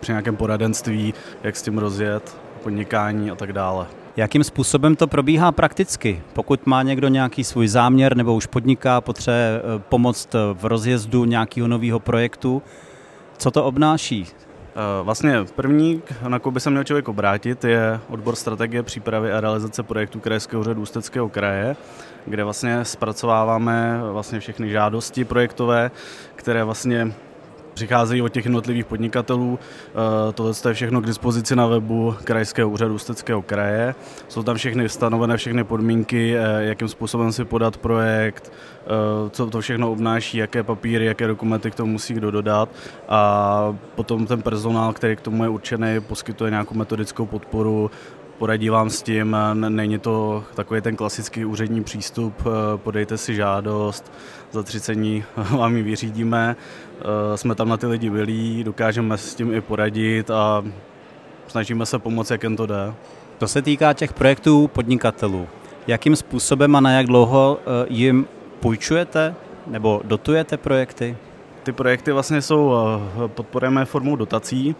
při 0.00 0.12
nějakém 0.12 0.36
poradenství, 0.36 1.14
jak 1.42 1.56
s 1.56 1.62
tím 1.62 1.78
rozjet, 1.78 2.36
podnikání 2.62 3.30
a 3.30 3.34
tak 3.34 3.52
dále. 3.52 3.86
Jakým 4.16 4.44
způsobem 4.44 4.96
to 4.96 5.06
probíhá 5.06 5.52
prakticky? 5.52 6.22
Pokud 6.32 6.66
má 6.66 6.82
někdo 6.82 7.08
nějaký 7.08 7.44
svůj 7.44 7.68
záměr 7.68 8.16
nebo 8.16 8.34
už 8.34 8.46
podniká, 8.46 9.00
potřebuje 9.00 9.58
eh, 9.58 9.78
pomoct 9.88 10.28
v 10.52 10.64
rozjezdu 10.64 11.24
nějakého 11.24 11.68
nového 11.68 12.00
projektu, 12.00 12.62
co 13.38 13.50
to 13.50 13.64
obnáší? 13.64 14.26
Eh, 14.26 15.02
vlastně 15.02 15.44
první, 15.54 16.02
na 16.28 16.38
koho 16.38 16.50
by 16.50 16.60
se 16.60 16.70
měl 16.70 16.84
člověk 16.84 17.08
obrátit, 17.08 17.64
je 17.64 18.00
odbor 18.08 18.36
strategie 18.36 18.82
přípravy 18.82 19.32
a 19.32 19.40
realizace 19.40 19.82
projektu 19.82 20.20
Krajského 20.20 20.60
úřadu 20.60 20.82
Ústeckého 20.82 21.28
kraje, 21.28 21.76
kde 22.26 22.44
vlastně 22.44 22.84
zpracováváme 22.84 24.00
vlastně 24.12 24.40
všechny 24.40 24.70
žádosti 24.70 25.24
projektové, 25.24 25.90
které 26.36 26.64
vlastně 26.64 27.12
přicházejí 27.76 28.22
od 28.22 28.28
těch 28.28 28.44
jednotlivých 28.44 28.86
podnikatelů. 28.86 29.58
Eh, 29.58 30.32
tohle 30.32 30.52
je 30.68 30.74
všechno 30.74 31.00
k 31.00 31.06
dispozici 31.06 31.56
na 31.56 31.66
webu 31.66 32.14
Krajského 32.24 32.70
úřadu 32.70 32.94
Ústeckého 32.94 33.42
kraje. 33.42 33.94
Jsou 34.28 34.42
tam 34.42 34.56
všechny 34.56 34.88
stanovené 34.88 35.36
všechny 35.36 35.64
podmínky, 35.64 36.36
eh, 36.36 36.64
jakým 36.64 36.88
způsobem 36.88 37.32
si 37.32 37.44
podat 37.44 37.76
projekt, 37.76 38.52
eh, 38.52 39.30
co 39.30 39.46
to 39.46 39.60
všechno 39.60 39.92
obnáší, 39.92 40.38
jaké 40.38 40.62
papíry, 40.62 41.04
jaké 41.04 41.26
dokumenty 41.26 41.70
k 41.70 41.74
tomu 41.74 41.92
musí 41.92 42.14
kdo 42.14 42.30
dodat 42.30 42.68
a 43.08 43.76
potom 43.94 44.26
ten 44.26 44.42
personál, 44.42 44.92
který 44.92 45.16
k 45.16 45.20
tomu 45.20 45.42
je 45.42 45.48
určený, 45.48 46.00
poskytuje 46.00 46.50
nějakou 46.50 46.74
metodickou 46.74 47.26
podporu, 47.26 47.90
poradí 48.38 48.68
vám 48.68 48.90
s 48.90 49.02
tím, 49.02 49.36
není 49.54 49.98
to 49.98 50.44
takový 50.54 50.80
ten 50.80 50.96
klasický 50.96 51.44
úřední 51.44 51.84
přístup, 51.84 52.34
podejte 52.76 53.18
si 53.18 53.34
žádost, 53.34 54.12
za 54.52 54.62
30 54.62 54.94
dní 54.94 55.24
vám 55.36 55.76
ji 55.76 55.82
vyřídíme, 55.82 56.56
jsme 57.34 57.54
tam 57.54 57.68
na 57.68 57.76
ty 57.76 57.86
lidi 57.86 58.10
byli, 58.10 58.64
dokážeme 58.64 59.18
s 59.18 59.34
tím 59.34 59.54
i 59.54 59.60
poradit 59.60 60.30
a 60.30 60.64
snažíme 61.48 61.86
se 61.86 61.98
pomoct, 61.98 62.30
jak 62.30 62.42
jen 62.42 62.56
to 62.56 62.66
jde. 62.66 62.94
To 63.38 63.48
se 63.48 63.62
týká 63.62 63.92
těch 63.92 64.12
projektů 64.12 64.68
podnikatelů. 64.68 65.48
Jakým 65.86 66.16
způsobem 66.16 66.76
a 66.76 66.80
na 66.80 66.90
jak 66.90 67.06
dlouho 67.06 67.58
jim 67.88 68.26
půjčujete 68.60 69.34
nebo 69.66 70.00
dotujete 70.04 70.56
projekty? 70.56 71.16
Ty 71.62 71.72
projekty 71.72 72.12
vlastně 72.12 72.42
jsou, 72.42 72.72
podporujeme 73.26 73.84
formou 73.84 74.16
dotací, 74.16 74.76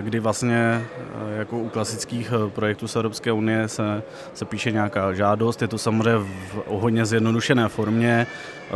kdy 0.00 0.20
vlastně 0.20 0.56
eh, 0.56 1.38
jako 1.38 1.58
u 1.58 1.68
klasických 1.68 2.32
eh, 2.32 2.50
projektů 2.50 2.88
z 2.88 2.96
Evropské 2.96 3.32
unie 3.32 3.68
se, 3.68 4.02
se 4.34 4.44
píše 4.44 4.72
nějaká 4.72 5.12
žádost, 5.12 5.62
je 5.62 5.68
to 5.68 5.78
samozřejmě 5.78 6.18
v 6.18 6.64
hodně 6.66 7.06
zjednodušené 7.06 7.68
formě, 7.68 8.26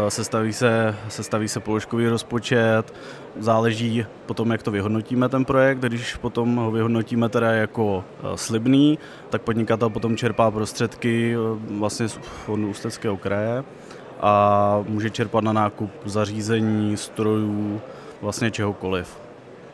sestaví 0.08 0.52
se, 0.52 0.96
sestaví 1.08 1.48
se 1.48 1.60
položkový 1.60 2.08
rozpočet, 2.08 2.94
záleží 3.38 4.06
potom, 4.26 4.52
jak 4.52 4.62
to 4.62 4.70
vyhodnotíme 4.70 5.28
ten 5.28 5.44
projekt, 5.44 5.78
když 5.78 6.16
potom 6.16 6.56
ho 6.56 6.70
vyhodnotíme 6.70 7.28
teda 7.28 7.52
jako 7.52 8.04
slibný, 8.34 8.98
tak 9.30 9.42
podnikatel 9.42 9.90
potom 9.90 10.16
čerpá 10.16 10.50
prostředky 10.50 11.36
vlastně 11.70 12.08
z 12.08 12.12
fondu 12.44 12.68
Ústeckého 12.68 13.16
kraje 13.16 13.64
a 14.20 14.84
může 14.88 15.10
čerpat 15.10 15.44
na 15.44 15.52
nákup 15.52 15.90
zařízení, 16.04 16.96
strojů, 16.96 17.80
vlastně 18.20 18.50
čehokoliv. 18.50 19.25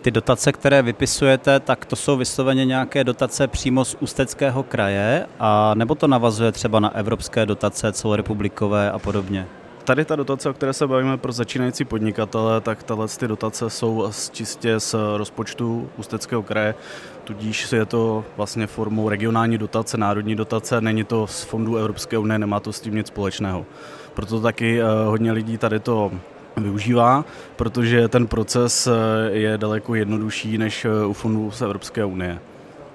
Ty 0.02 0.11
dotace, 0.11 0.52
které 0.52 0.82
vypisujete, 0.82 1.61
tak 1.61 1.85
to 1.85 1.97
jsou 1.97 2.16
vysloveně 2.16 2.64
nějaké 2.64 3.04
dotace 3.04 3.49
přímo 3.49 3.85
z 3.85 3.97
Ústeckého 4.00 4.62
kraje, 4.62 5.26
a 5.38 5.75
nebo 5.75 5.94
to 5.94 6.09
navazuje 6.09 6.52
třeba 6.52 6.80
na 6.80 6.97
evropské 6.97 7.47
dotace 7.47 7.92
celorepublikové 7.92 8.90
a 8.90 8.99
podobně? 8.99 9.47
Tady 9.85 10.04
ta 10.04 10.16
dotace, 10.16 10.50
o 10.50 10.52
které 10.52 10.73
se 10.73 10.87
bavíme 10.87 11.16
pro 11.16 11.32
začínající 11.32 11.85
podnikatele, 11.85 12.61
tak 12.61 12.82
tahle 12.82 13.09
ty 13.09 13.28
dotace 13.28 13.71
jsou 13.71 14.11
čistě 14.32 14.80
z 14.80 14.94
rozpočtu 15.16 15.90
Ústeckého 15.97 16.42
kraje, 16.42 16.75
tudíž 17.25 17.73
je 17.73 17.87
to 17.87 18.25
vlastně 18.37 18.66
formou 18.66 19.09
regionální 19.09 19.59
dotace, 19.59 19.97
národní 19.97 20.35
dotace, 20.35 20.80
není 20.80 21.04
to 21.04 21.26
z 21.26 21.42
fondů 21.42 21.76
Evropské 21.76 22.18
unie, 22.18 22.38
nemá 22.38 22.61
to 22.61 22.73
s 22.73 22.80
tím 22.80 22.94
nic 22.94 23.06
společného. 23.06 23.66
Proto 24.14 24.40
taky 24.40 24.80
eh, 24.80 24.85
hodně 25.06 25.32
lidí 25.32 25.59
tady 25.59 25.80
to 25.80 26.11
využívá, 26.56 27.25
protože 27.56 28.09
ten 28.09 28.26
proces 28.26 28.87
eh, 28.87 28.90
je 29.30 29.59
daleko 29.59 29.94
jednodušší 29.94 30.59
než 30.59 30.85
eh, 30.85 31.06
u 31.06 31.12
fondů 31.12 31.50
z 31.50 31.62
Evropské 31.62 32.04
unie. 32.04 32.38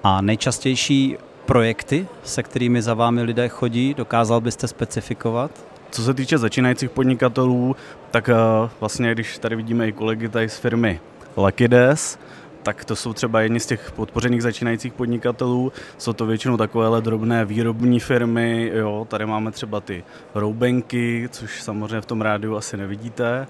A 0.04 0.20
nejčastější 0.20 1.16
projekty, 1.46 2.06
se 2.24 2.42
kterými 2.42 2.82
za 2.82 2.94
vámi 2.94 3.22
lidé 3.22 3.48
chodí, 3.48 3.94
dokázal 3.94 4.40
byste 4.40 4.68
specifikovat? 4.68 5.50
Co 5.90 6.02
se 6.02 6.14
týče 6.14 6.38
začínajících 6.38 6.90
podnikatelů, 6.90 7.76
tak 8.10 8.28
eh, 8.28 8.34
vlastně, 8.80 9.12
když 9.14 9.38
tady 9.38 9.56
vidíme 9.56 9.88
i 9.88 9.92
kolegy 9.92 10.28
tady 10.28 10.48
z 10.48 10.56
firmy 10.56 11.00
Luckydes, 11.36 12.18
tak 12.62 12.84
to 12.84 12.96
jsou 12.96 13.12
třeba 13.12 13.40
jedni 13.40 13.60
z 13.60 13.66
těch 13.66 13.92
podpořených 13.92 14.42
začínajících 14.42 14.92
podnikatelů. 14.92 15.72
Jsou 15.98 16.12
to 16.12 16.26
většinou 16.26 16.56
takovéhle 16.56 17.02
drobné 17.02 17.44
výrobní 17.44 18.00
firmy. 18.00 18.70
Jo, 18.74 19.06
tady 19.10 19.26
máme 19.26 19.50
třeba 19.50 19.80
ty 19.80 20.04
roubenky, 20.34 21.28
což 21.32 21.62
samozřejmě 21.62 22.00
v 22.00 22.06
tom 22.06 22.20
rádiu 22.20 22.56
asi 22.56 22.76
nevidíte. 22.76 23.46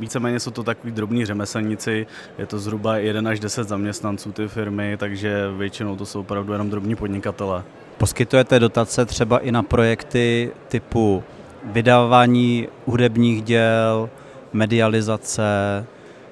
Víceméně 0.00 0.40
jsou 0.40 0.50
to 0.50 0.62
takový 0.62 0.92
drobní 0.92 1.24
řemeslníci, 1.26 2.06
je 2.38 2.46
to 2.46 2.58
zhruba 2.58 2.96
1 2.96 3.30
až 3.30 3.40
10 3.40 3.68
zaměstnanců 3.68 4.32
ty 4.32 4.48
firmy, 4.48 4.96
takže 4.96 5.50
většinou 5.56 5.96
to 5.96 6.06
jsou 6.06 6.20
opravdu 6.20 6.52
jenom 6.52 6.70
drobní 6.70 6.96
podnikatele. 6.96 7.62
Poskytujete 7.98 8.58
dotace 8.58 9.04
třeba 9.04 9.38
i 9.38 9.52
na 9.52 9.62
projekty 9.62 10.50
typu 10.68 11.22
vydávání 11.64 12.68
hudebních 12.86 13.42
děl, 13.42 14.10
medializace, 14.52 15.42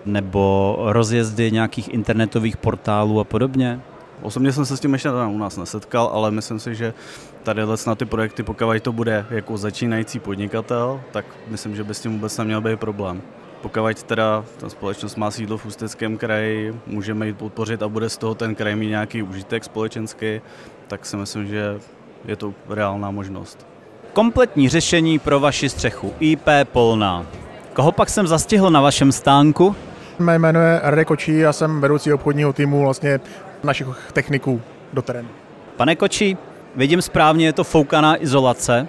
nebo 0.08 0.76
rozjezdy 0.80 1.52
nějakých 1.52 1.94
internetových 1.94 2.56
portálů 2.56 3.20
a 3.20 3.24
podobně? 3.24 3.80
Osobně 4.22 4.52
jsem 4.52 4.64
se 4.64 4.76
s 4.76 4.80
tím 4.80 4.92
ještě 4.92 5.10
u 5.10 5.38
nás 5.38 5.56
nesetkal, 5.56 6.10
ale 6.12 6.30
myslím 6.30 6.58
si, 6.58 6.74
že 6.74 6.94
tady 7.42 7.62
na 7.86 7.94
ty 7.94 8.04
projekty, 8.04 8.42
pokud 8.42 8.82
to 8.82 8.92
bude 8.92 9.26
jako 9.30 9.56
začínající 9.56 10.18
podnikatel, 10.18 11.00
tak 11.12 11.24
myslím, 11.48 11.76
že 11.76 11.84
by 11.84 11.94
s 11.94 12.00
tím 12.00 12.12
vůbec 12.12 12.38
neměl 12.38 12.60
být 12.60 12.80
problém. 12.80 13.22
Pokud 13.62 14.02
teda 14.02 14.44
ta 14.56 14.68
společnost 14.68 15.16
má 15.16 15.30
sídlo 15.30 15.58
v 15.58 15.66
Ústeckém 15.66 16.18
kraji, 16.18 16.74
můžeme 16.86 17.26
jít 17.26 17.38
podpořit 17.38 17.82
a 17.82 17.88
bude 17.88 18.08
z 18.08 18.18
toho 18.18 18.34
ten 18.34 18.54
kraj 18.54 18.76
mít 18.76 18.88
nějaký 18.88 19.22
užitek 19.22 19.64
společenský, 19.64 20.40
tak 20.88 21.06
si 21.06 21.16
myslím, 21.16 21.46
že 21.46 21.80
je 22.24 22.36
to 22.36 22.54
reálná 22.68 23.10
možnost. 23.10 23.66
Kompletní 24.12 24.68
řešení 24.68 25.18
pro 25.18 25.40
vaši 25.40 25.68
střechu 25.68 26.14
IP 26.20 26.48
Polná. 26.64 27.26
Koho 27.72 27.92
pak 27.92 28.08
jsem 28.08 28.26
zastihl 28.26 28.70
na 28.70 28.80
vašem 28.80 29.12
stánku? 29.12 29.76
Mé 30.18 30.38
jméno 30.38 30.60
je 30.60 30.80
Radek 30.82 31.08
Kočí 31.08 31.46
a 31.46 31.52
jsem 31.52 31.80
vedoucí 31.80 32.12
obchodního 32.12 32.52
týmu 32.52 32.82
vlastně 32.82 33.20
našich 33.64 33.86
techniků 34.12 34.62
do 34.92 35.02
terénu. 35.02 35.28
Pane 35.76 35.96
Kočí, 35.96 36.36
vidím 36.76 37.02
správně, 37.02 37.46
je 37.46 37.52
to 37.52 37.64
foukaná 37.64 38.22
izolace. 38.22 38.88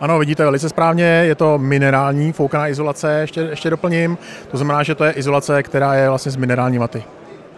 Ano, 0.00 0.18
vidíte 0.18 0.44
velice 0.44 0.68
správně, 0.68 1.04
je 1.04 1.34
to 1.34 1.58
minerální 1.58 2.32
foukaná 2.32 2.68
izolace, 2.68 3.18
ještě, 3.20 3.40
ještě 3.40 3.70
doplním. 3.70 4.18
To 4.50 4.56
znamená, 4.56 4.82
že 4.82 4.94
to 4.94 5.04
je 5.04 5.12
izolace, 5.12 5.62
která 5.62 5.94
je 5.94 6.08
vlastně 6.08 6.32
z 6.32 6.36
minerální 6.36 6.78
vaty. 6.78 7.04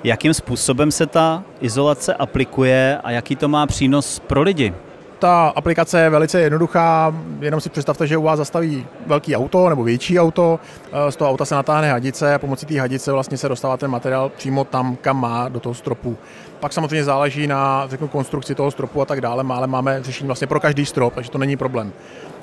Jakým 0.04 0.34
způsobem 0.34 0.90
se 0.90 1.06
ta 1.06 1.42
izolace 1.60 2.14
aplikuje 2.14 2.98
a 3.04 3.10
jaký 3.10 3.36
to 3.36 3.48
má 3.48 3.66
přínos 3.66 4.18
pro 4.18 4.42
lidi? 4.42 4.74
Ta 5.18 5.48
aplikace 5.48 6.00
je 6.00 6.10
velice 6.10 6.40
jednoduchá, 6.40 7.14
jenom 7.40 7.60
si 7.60 7.70
představte, 7.70 8.06
že 8.06 8.16
u 8.16 8.22
vás 8.22 8.36
zastaví 8.36 8.86
velký 9.06 9.36
auto 9.36 9.68
nebo 9.68 9.84
větší 9.84 10.20
auto, 10.20 10.60
eh, 10.92 11.12
z 11.12 11.16
toho 11.16 11.30
auta 11.30 11.44
se 11.44 11.54
natáhne 11.54 11.92
hadice 11.92 12.34
a 12.34 12.38
pomocí 12.38 12.66
té 12.66 12.80
hadice 12.80 13.12
vlastně 13.12 13.38
se 13.38 13.48
dostává 13.48 13.76
ten 13.76 13.90
materiál 13.90 14.28
přímo 14.36 14.64
tam, 14.64 14.96
kam 14.96 15.20
má, 15.20 15.48
do 15.48 15.60
toho 15.60 15.74
stropu. 15.74 16.16
Pak 16.60 16.72
samozřejmě 16.72 17.04
záleží 17.04 17.46
na 17.46 17.86
řeknu, 17.88 18.08
konstrukci 18.08 18.54
toho 18.54 18.70
stropu 18.70 19.02
a 19.02 19.04
tak 19.04 19.20
dále, 19.20 19.44
ale 19.48 19.66
máme 19.66 20.02
řešení 20.02 20.26
vlastně 20.26 20.46
pro 20.46 20.60
každý 20.60 20.86
strop, 20.86 21.14
takže 21.14 21.30
to 21.30 21.38
není 21.38 21.56
problém. 21.56 21.92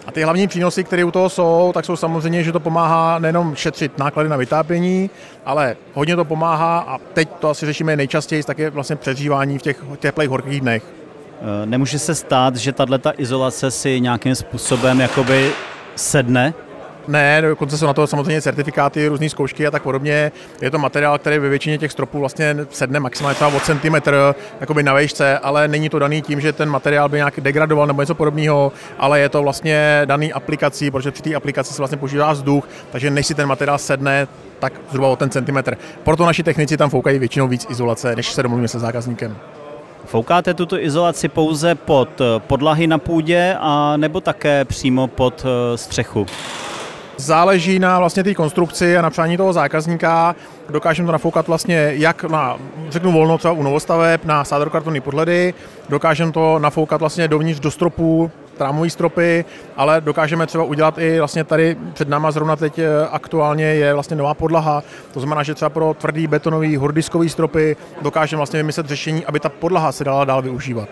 A 0.07 0.11
ty 0.11 0.23
hlavní 0.23 0.47
přínosy, 0.47 0.83
které 0.83 1.03
u 1.03 1.11
toho 1.11 1.29
jsou, 1.29 1.71
tak 1.73 1.85
jsou 1.85 1.95
samozřejmě, 1.95 2.43
že 2.43 2.51
to 2.51 2.59
pomáhá 2.59 3.19
nejenom 3.19 3.55
šetřit 3.55 3.97
náklady 3.97 4.29
na 4.29 4.37
vytápění, 4.37 5.09
ale 5.45 5.75
hodně 5.93 6.15
to 6.15 6.25
pomáhá 6.25 6.79
a 6.79 6.97
teď 6.97 7.29
to 7.39 7.49
asi 7.49 7.65
řešíme 7.65 7.95
nejčastěji, 7.95 8.43
tak 8.43 8.59
je 8.59 8.69
vlastně 8.69 8.95
přežívání 8.95 9.59
v 9.59 9.61
těch 9.61 9.83
teplých 9.99 10.29
horkých 10.29 10.61
dnech. 10.61 11.04
E, 11.41 11.65
nemůže 11.65 11.99
se 11.99 12.15
stát, 12.15 12.55
že 12.55 12.73
tato 12.73 13.11
izolace 13.17 13.71
si 13.71 14.01
nějakým 14.01 14.35
způsobem 14.35 14.99
jakoby 14.99 15.51
sedne 15.95 16.53
ne, 17.07 17.41
dokonce 17.41 17.77
jsou 17.77 17.85
na 17.85 17.93
to 17.93 18.07
samozřejmě 18.07 18.41
certifikáty, 18.41 19.07
různé 19.07 19.29
zkoušky 19.29 19.67
a 19.67 19.71
tak 19.71 19.83
podobně. 19.83 20.31
Je 20.61 20.71
to 20.71 20.77
materiál, 20.77 21.17
který 21.17 21.39
ve 21.39 21.49
většině 21.49 21.77
těch 21.77 21.91
stropů 21.91 22.19
vlastně 22.19 22.57
sedne 22.69 22.99
maximálně 22.99 23.35
třeba 23.35 23.55
o 23.55 23.59
centimetr 23.59 24.35
jakoby 24.61 24.83
na 24.83 24.93
vejšce, 24.93 25.39
ale 25.39 25.67
není 25.67 25.89
to 25.89 25.99
daný 25.99 26.21
tím, 26.21 26.41
že 26.41 26.53
ten 26.53 26.69
materiál 26.69 27.09
by 27.09 27.17
nějak 27.17 27.39
degradoval 27.39 27.87
nebo 27.87 28.01
něco 28.01 28.15
podobného, 28.15 28.71
ale 28.99 29.19
je 29.19 29.29
to 29.29 29.43
vlastně 29.43 30.01
daný 30.05 30.33
aplikací, 30.33 30.91
protože 30.91 31.11
při 31.11 31.23
té 31.23 31.35
aplikaci 31.35 31.73
se 31.73 31.81
vlastně 31.81 31.97
používá 31.97 32.33
vzduch, 32.33 32.69
takže 32.91 33.09
než 33.09 33.27
si 33.27 33.35
ten 33.35 33.47
materiál 33.47 33.77
sedne, 33.77 34.27
tak 34.59 34.73
zhruba 34.89 35.07
o 35.07 35.15
ten 35.15 35.29
centimetr. 35.29 35.77
Proto 36.03 36.25
naši 36.25 36.43
technici 36.43 36.77
tam 36.77 36.89
foukají 36.89 37.19
většinou 37.19 37.47
víc 37.47 37.67
izolace, 37.69 38.15
než 38.15 38.31
se 38.31 38.43
domluvíme 38.43 38.67
se 38.67 38.79
zákazníkem. 38.79 39.37
Foukáte 40.05 40.53
tuto 40.53 40.79
izolaci 40.79 41.27
pouze 41.29 41.75
pod 41.75 42.21
podlahy 42.39 42.87
na 42.87 42.97
půdě 42.97 43.55
a 43.59 43.97
nebo 43.97 44.21
také 44.21 44.65
přímo 44.65 45.07
pod 45.07 45.45
eh, 45.45 45.77
střechu? 45.77 46.25
Záleží 47.17 47.79
na 47.79 47.99
vlastně 47.99 48.23
té 48.23 48.33
konstrukci 48.33 48.97
a 48.97 49.01
na 49.01 49.09
přání 49.09 49.37
toho 49.37 49.53
zákazníka. 49.53 50.35
Dokážeme 50.69 51.05
to 51.05 51.11
nafoukat 51.11 51.47
vlastně 51.47 51.91
jak 51.95 52.23
na, 52.23 52.57
řeknu 52.89 53.11
volno 53.11 53.37
třeba 53.37 53.53
u 53.53 53.63
novostaveb, 53.63 54.25
na 54.25 54.43
sádrokartonní 54.43 55.01
podhledy, 55.01 55.53
dokážeme 55.89 56.31
to 56.31 56.59
nafoukat 56.59 56.99
vlastně 56.99 57.27
dovnitř 57.27 57.59
do 57.59 57.71
stropů, 57.71 58.31
trámové 58.57 58.89
stropy, 58.89 59.45
ale 59.77 60.01
dokážeme 60.01 60.47
třeba 60.47 60.63
udělat 60.63 60.97
i 60.97 61.19
vlastně 61.19 61.43
tady 61.43 61.77
před 61.93 62.09
náma 62.09 62.31
zrovna 62.31 62.55
teď 62.55 62.79
eh, 62.79 62.87
aktuálně 63.11 63.65
je 63.65 63.93
vlastně 63.93 64.15
nová 64.15 64.33
podlaha. 64.33 64.83
To 65.13 65.19
znamená, 65.19 65.43
že 65.43 65.55
třeba 65.55 65.69
pro 65.69 65.93
tvrdý 65.93 66.27
betonový 66.27 66.77
hordiskový 66.77 67.29
stropy 67.29 67.77
dokážeme 68.01 68.37
vlastně 68.37 68.59
vymyslet 68.59 68.87
řešení, 68.87 69.25
aby 69.25 69.39
ta 69.39 69.49
podlaha 69.49 69.91
se 69.91 70.03
dala 70.03 70.25
dál 70.25 70.41
využívat. 70.41 70.89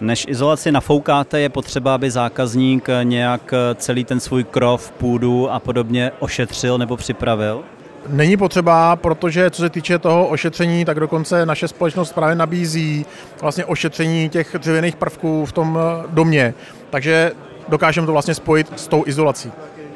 Než 0.00 0.26
izolaci 0.28 0.72
nafoukáte, 0.72 1.40
je 1.40 1.48
potřeba, 1.48 1.94
aby 1.94 2.10
zákazník 2.10 2.88
nějak 3.02 3.54
celý 3.74 4.04
ten 4.04 4.20
svůj 4.20 4.44
krov, 4.44 4.90
půdu 4.90 5.50
a 5.50 5.60
podobně 5.60 6.12
ošetřil 6.18 6.78
nebo 6.78 6.96
připravil? 6.96 7.64
Není 8.08 8.36
potřeba, 8.36 8.96
protože 8.96 9.50
co 9.50 9.62
se 9.62 9.70
týče 9.70 9.98
toho 9.98 10.26
ošetření, 10.26 10.84
tak 10.84 11.00
dokonce 11.00 11.46
naše 11.46 11.68
společnost 11.68 12.12
právě 12.12 12.34
nabízí 12.34 13.06
vlastně 13.40 13.64
ošetření 13.64 14.28
těch 14.28 14.56
dřevěných 14.58 14.96
prvků 14.96 15.46
v 15.46 15.52
tom 15.52 15.78
domě. 16.10 16.54
Takže 16.90 17.32
dokážeme 17.68 18.06
to 18.06 18.12
vlastně 18.12 18.34
spojit 18.34 18.72
s 18.76 18.88
tou 18.88 19.04
izolací. 19.06 19.52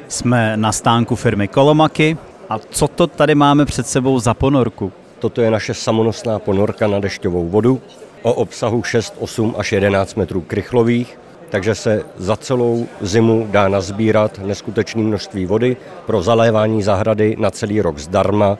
Jsme 0.07 0.57
na 0.57 0.71
stánku 0.71 1.15
firmy 1.15 1.47
Kolomaky 1.47 2.17
a 2.49 2.59
co 2.59 2.87
to 2.87 3.07
tady 3.07 3.35
máme 3.35 3.65
před 3.65 3.87
sebou 3.87 4.19
za 4.19 4.33
ponorku? 4.33 4.91
Toto 5.19 5.41
je 5.41 5.51
naše 5.51 5.73
samonosná 5.73 6.39
ponorka 6.39 6.87
na 6.87 6.99
dešťovou 6.99 7.47
vodu 7.47 7.81
o 8.21 8.33
obsahu 8.33 8.83
6, 8.83 9.13
8 9.19 9.55
až 9.57 9.71
11 9.71 10.15
metrů 10.15 10.41
krychlových, 10.41 11.19
takže 11.53 11.75
se 11.75 12.03
za 12.17 12.35
celou 12.35 12.87
zimu 13.01 13.47
dá 13.51 13.67
nazbírat 13.67 14.39
neskutečné 14.43 15.01
množství 15.01 15.45
vody 15.45 15.77
pro 16.05 16.21
zalévání 16.23 16.83
zahrady 16.83 17.35
na 17.39 17.51
celý 17.51 17.81
rok 17.81 17.99
zdarma. 17.99 18.57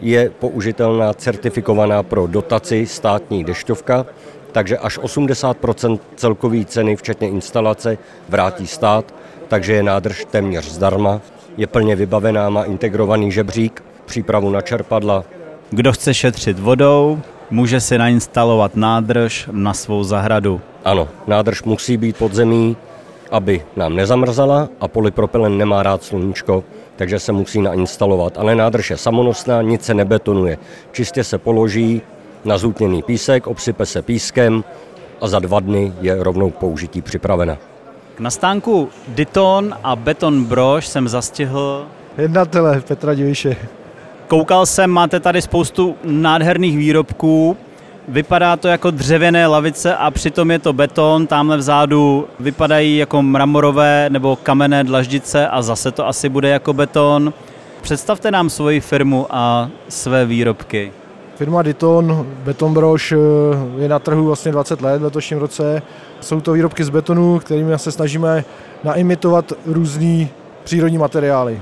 Je 0.00 0.30
použitelná, 0.30 1.12
certifikovaná 1.14 2.02
pro 2.02 2.26
dotaci 2.26 2.86
státní 2.86 3.44
dešťovka, 3.44 4.06
takže 4.52 4.78
až 4.78 4.98
80% 4.98 5.98
celkové 6.16 6.64
ceny, 6.64 6.96
včetně 6.96 7.28
instalace, 7.28 7.98
vrátí 8.28 8.66
stát, 8.66 9.14
takže 9.48 9.72
je 9.72 9.82
nádrž 9.82 10.26
téměř 10.30 10.70
zdarma. 10.70 11.20
Je 11.56 11.66
plně 11.66 11.96
vybavená, 11.96 12.50
má 12.50 12.64
integrovaný 12.64 13.32
žebřík, 13.32 13.82
přípravu 14.04 14.50
na 14.50 14.60
čerpadla. 14.60 15.24
Kdo 15.70 15.92
chce 15.92 16.14
šetřit 16.14 16.58
vodou, 16.58 17.20
může 17.50 17.80
si 17.80 17.98
nainstalovat 17.98 18.76
nádrž 18.76 19.48
na 19.52 19.74
svou 19.74 20.04
zahradu. 20.04 20.60
Ano, 20.84 21.08
nádrž 21.26 21.62
musí 21.62 21.96
být 21.96 22.16
pod 22.16 22.32
zemí, 22.32 22.76
aby 23.30 23.64
nám 23.76 23.96
nezamrzala 23.96 24.68
a 24.80 24.88
polypropylen 24.88 25.58
nemá 25.58 25.82
rád 25.82 26.02
sluníčko, 26.02 26.64
takže 26.96 27.18
se 27.18 27.32
musí 27.32 27.62
nainstalovat. 27.62 28.38
Ale 28.38 28.54
nádrž 28.54 28.90
je 28.90 28.96
samonosná, 28.96 29.62
nic 29.62 29.84
se 29.84 29.94
nebetonuje. 29.94 30.58
Čistě 30.92 31.24
se 31.24 31.38
položí 31.38 32.02
na 32.44 32.58
zútněný 32.58 33.02
písek, 33.02 33.46
obsype 33.46 33.86
se 33.86 34.02
pískem 34.02 34.64
a 35.20 35.28
za 35.28 35.38
dva 35.38 35.60
dny 35.60 35.92
je 36.00 36.16
rovnou 36.22 36.50
k 36.50 36.56
použití 36.56 37.02
připravena. 37.02 37.56
Na 38.18 38.30
stánku 38.30 38.88
Diton 39.08 39.74
a 39.82 39.96
Beton 39.96 40.44
Brož 40.44 40.86
jsem 40.86 41.08
zastihl 41.08 41.86
jednatele 42.18 42.80
Petra 42.80 43.14
Diviše. 43.14 43.56
Koukal 44.28 44.66
jsem, 44.66 44.90
máte 44.90 45.20
tady 45.20 45.42
spoustu 45.42 45.96
nádherných 46.04 46.76
výrobků. 46.76 47.56
Vypadá 48.08 48.56
to 48.56 48.68
jako 48.68 48.90
dřevěné 48.90 49.46
lavice 49.46 49.96
a 49.96 50.10
přitom 50.10 50.50
je 50.50 50.58
to 50.58 50.72
beton. 50.72 51.26
Tamhle 51.26 51.56
vzadu 51.56 52.26
vypadají 52.40 52.96
jako 52.96 53.22
mramorové 53.22 54.10
nebo 54.10 54.36
kamenné 54.36 54.84
dlaždice 54.84 55.48
a 55.48 55.62
zase 55.62 55.90
to 55.90 56.06
asi 56.06 56.28
bude 56.28 56.48
jako 56.48 56.72
beton. 56.72 57.32
Představte 57.82 58.30
nám 58.30 58.50
svoji 58.50 58.80
firmu 58.80 59.26
a 59.30 59.68
své 59.88 60.26
výrobky. 60.26 60.92
Firma 61.36 61.62
Diton, 61.62 62.26
Betonbrož 62.44 63.12
eh, 63.12 63.16
je 63.78 63.88
na 63.88 63.98
trhu 63.98 64.26
vlastně 64.26 64.52
20 64.52 64.80
let 64.80 64.98
v 64.98 65.04
letošním 65.04 65.38
roce. 65.38 65.82
Jsou 66.20 66.40
to 66.40 66.52
výrobky 66.52 66.84
z 66.84 66.88
betonu, 66.88 67.38
kterými 67.38 67.78
se 67.78 67.92
snažíme 67.92 68.44
naimitovat 68.84 69.52
různé 69.66 70.28
přírodní 70.64 70.98
materiály. 70.98 71.60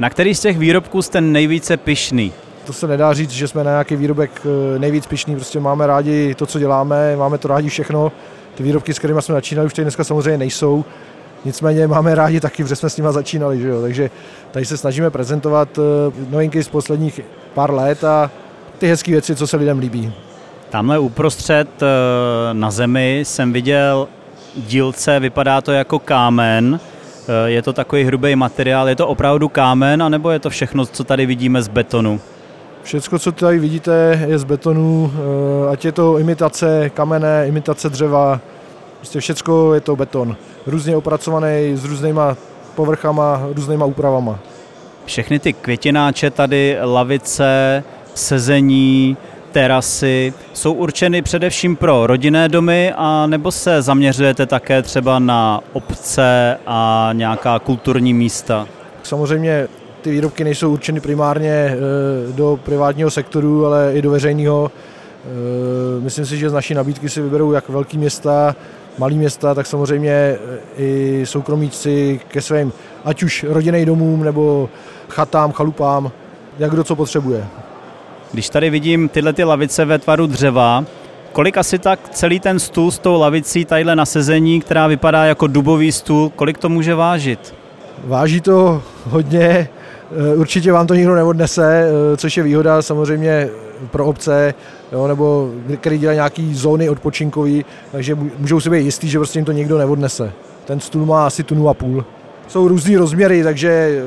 Na 0.00 0.10
který 0.10 0.34
z 0.34 0.40
těch 0.40 0.58
výrobků 0.58 1.02
jste 1.02 1.20
nejvíce 1.20 1.76
pyšný? 1.76 2.32
To 2.66 2.72
se 2.72 2.86
nedá 2.86 3.12
říct, 3.12 3.30
že 3.30 3.48
jsme 3.48 3.64
na 3.64 3.70
nějaký 3.70 3.96
výrobek 3.96 4.30
eh, 4.44 4.78
nejvíc 4.78 5.06
pyšný, 5.06 5.34
prostě 5.34 5.60
máme 5.60 5.86
rádi 5.86 6.34
to, 6.34 6.46
co 6.46 6.58
děláme, 6.58 7.16
máme 7.16 7.38
to 7.38 7.48
rádi 7.48 7.68
všechno. 7.68 8.12
Ty 8.54 8.62
výrobky, 8.62 8.94
s 8.94 8.98
kterými 8.98 9.22
jsme 9.22 9.34
začínali, 9.34 9.66
už 9.66 9.74
tady 9.74 9.84
dneska 9.84 10.04
samozřejmě 10.04 10.38
nejsou, 10.38 10.84
nicméně 11.44 11.86
máme 11.86 12.14
rádi 12.14 12.40
taky, 12.40 12.62
protože 12.62 12.76
jsme 12.76 12.90
s 12.90 12.96
nimi 12.96 13.08
začínali, 13.12 13.60
že 13.60 13.68
jo? 13.68 13.82
takže 13.82 14.10
tady 14.50 14.66
se 14.66 14.76
snažíme 14.76 15.10
prezentovat 15.10 15.68
eh, 15.78 16.12
novinky 16.30 16.62
z 16.62 16.68
posledních 16.68 17.20
pár 17.54 17.74
let 17.74 18.04
a 18.04 18.30
ty 18.78 18.86
hezké 18.86 19.10
věci, 19.10 19.36
co 19.36 19.46
se 19.46 19.56
lidem 19.56 19.78
líbí. 19.78 20.12
Tamhle 20.70 20.98
uprostřed 20.98 21.68
eh, 21.82 21.86
na 22.52 22.70
zemi 22.70 23.20
jsem 23.24 23.52
viděl 23.52 24.08
dílce, 24.56 25.20
vypadá 25.20 25.60
to 25.60 25.72
jako 25.72 25.98
kámen, 25.98 26.80
je 27.46 27.62
to 27.62 27.72
takový 27.72 28.04
hrubý 28.04 28.36
materiál, 28.36 28.88
je 28.88 28.96
to 28.96 29.08
opravdu 29.08 29.48
kámen, 29.48 30.02
anebo 30.02 30.30
je 30.30 30.38
to 30.38 30.50
všechno, 30.50 30.86
co 30.86 31.04
tady 31.04 31.26
vidíme 31.26 31.62
z 31.62 31.68
betonu? 31.68 32.20
Všechno, 32.82 33.18
co 33.18 33.32
tady 33.32 33.58
vidíte, 33.58 34.24
je 34.26 34.38
z 34.38 34.44
betonu, 34.44 35.12
eh, 35.14 35.70
ať 35.70 35.84
je 35.84 35.92
to 35.92 36.18
imitace 36.18 36.90
kamene, 36.90 37.44
imitace 37.46 37.88
dřeva, 37.88 38.40
prostě 38.96 39.20
všechno 39.20 39.74
je 39.74 39.80
to 39.80 39.96
beton. 39.96 40.36
Různě 40.66 40.96
opracovaný 40.96 41.76
s 41.76 41.84
různýma 41.84 42.36
povrchama, 42.74 43.42
různýma 43.54 43.84
úpravama. 43.84 44.38
Všechny 45.04 45.38
ty 45.38 45.52
květináče 45.52 46.30
tady, 46.30 46.76
lavice, 46.82 47.84
sezení, 48.14 49.16
terasy 49.52 50.34
jsou 50.52 50.72
určeny 50.72 51.22
především 51.22 51.76
pro 51.76 52.06
rodinné 52.06 52.48
domy 52.48 52.92
a 52.96 53.26
nebo 53.26 53.52
se 53.52 53.82
zaměřujete 53.82 54.46
také 54.46 54.82
třeba 54.82 55.18
na 55.18 55.60
obce 55.72 56.58
a 56.66 57.10
nějaká 57.12 57.58
kulturní 57.58 58.14
místa? 58.14 58.66
Samozřejmě 59.02 59.68
ty 60.02 60.10
výrobky 60.10 60.44
nejsou 60.44 60.72
určeny 60.72 61.00
primárně 61.00 61.50
e, 61.50 61.76
do 62.32 62.60
privátního 62.64 63.10
sektoru, 63.10 63.66
ale 63.66 63.92
i 63.94 64.02
do 64.02 64.10
veřejného. 64.10 64.70
E, 64.70 66.00
myslím 66.00 66.26
si, 66.26 66.36
že 66.36 66.50
z 66.50 66.52
naší 66.52 66.74
nabídky 66.74 67.08
si 67.08 67.22
vyberou 67.22 67.52
jak 67.52 67.68
velké 67.68 67.98
města, 67.98 68.56
malé 68.98 69.14
města, 69.14 69.54
tak 69.54 69.66
samozřejmě 69.66 70.12
e, 70.12 70.38
i 70.76 71.22
soukromíci 71.24 72.20
ke 72.28 72.40
svým, 72.40 72.72
ať 73.04 73.22
už 73.22 73.44
rodinným 73.48 73.86
domům 73.86 74.24
nebo 74.24 74.68
chatám, 75.08 75.52
chalupám, 75.52 76.10
jak 76.58 76.70
kdo 76.70 76.84
co 76.84 76.96
potřebuje. 76.96 77.46
Když 78.32 78.50
tady 78.50 78.70
vidím 78.70 79.08
tyhle 79.08 79.32
ty 79.32 79.44
lavice 79.44 79.84
ve 79.84 79.98
tvaru 79.98 80.26
dřeva, 80.26 80.84
kolik 81.32 81.56
asi 81.56 81.78
tak 81.78 82.00
celý 82.08 82.40
ten 82.40 82.58
stůl 82.58 82.90
s 82.90 82.98
tou 82.98 83.20
lavicí 83.20 83.64
tadyhle 83.64 83.96
na 83.96 84.06
sezení, 84.06 84.60
která 84.60 84.86
vypadá 84.86 85.24
jako 85.24 85.46
dubový 85.46 85.92
stůl, 85.92 86.32
kolik 86.36 86.58
to 86.58 86.68
může 86.68 86.94
vážit? 86.94 87.54
Váží 88.04 88.40
to 88.40 88.82
hodně, 89.04 89.68
eh, 90.32 90.36
určitě 90.36 90.72
vám 90.72 90.86
to 90.86 90.94
nikdo 90.94 91.14
neodnese, 91.14 91.84
eh, 91.84 92.16
což 92.16 92.36
je 92.36 92.42
výhoda 92.42 92.82
samozřejmě 92.82 93.48
pro 93.90 94.06
obce, 94.06 94.54
jo, 94.92 95.06
nebo 95.06 95.50
který 95.80 95.98
dělají 95.98 96.16
nějaký 96.16 96.54
zóny 96.54 96.88
odpočinkový, 96.88 97.64
takže 97.92 98.14
můžou 98.38 98.60
si 98.60 98.70
být 98.70 98.84
jistý, 98.84 99.08
že 99.08 99.18
prostě 99.18 99.38
jim 99.38 99.44
to 99.44 99.52
nikdo 99.52 99.78
neodnese. 99.78 100.32
Ten 100.64 100.80
stůl 100.80 101.06
má 101.06 101.26
asi 101.26 101.42
tunu 101.42 101.68
a 101.68 101.74
půl. 101.74 102.04
Jsou 102.48 102.68
různý 102.68 102.96
rozměry, 102.96 103.42
takže 103.42 103.68
eh, 103.68 104.02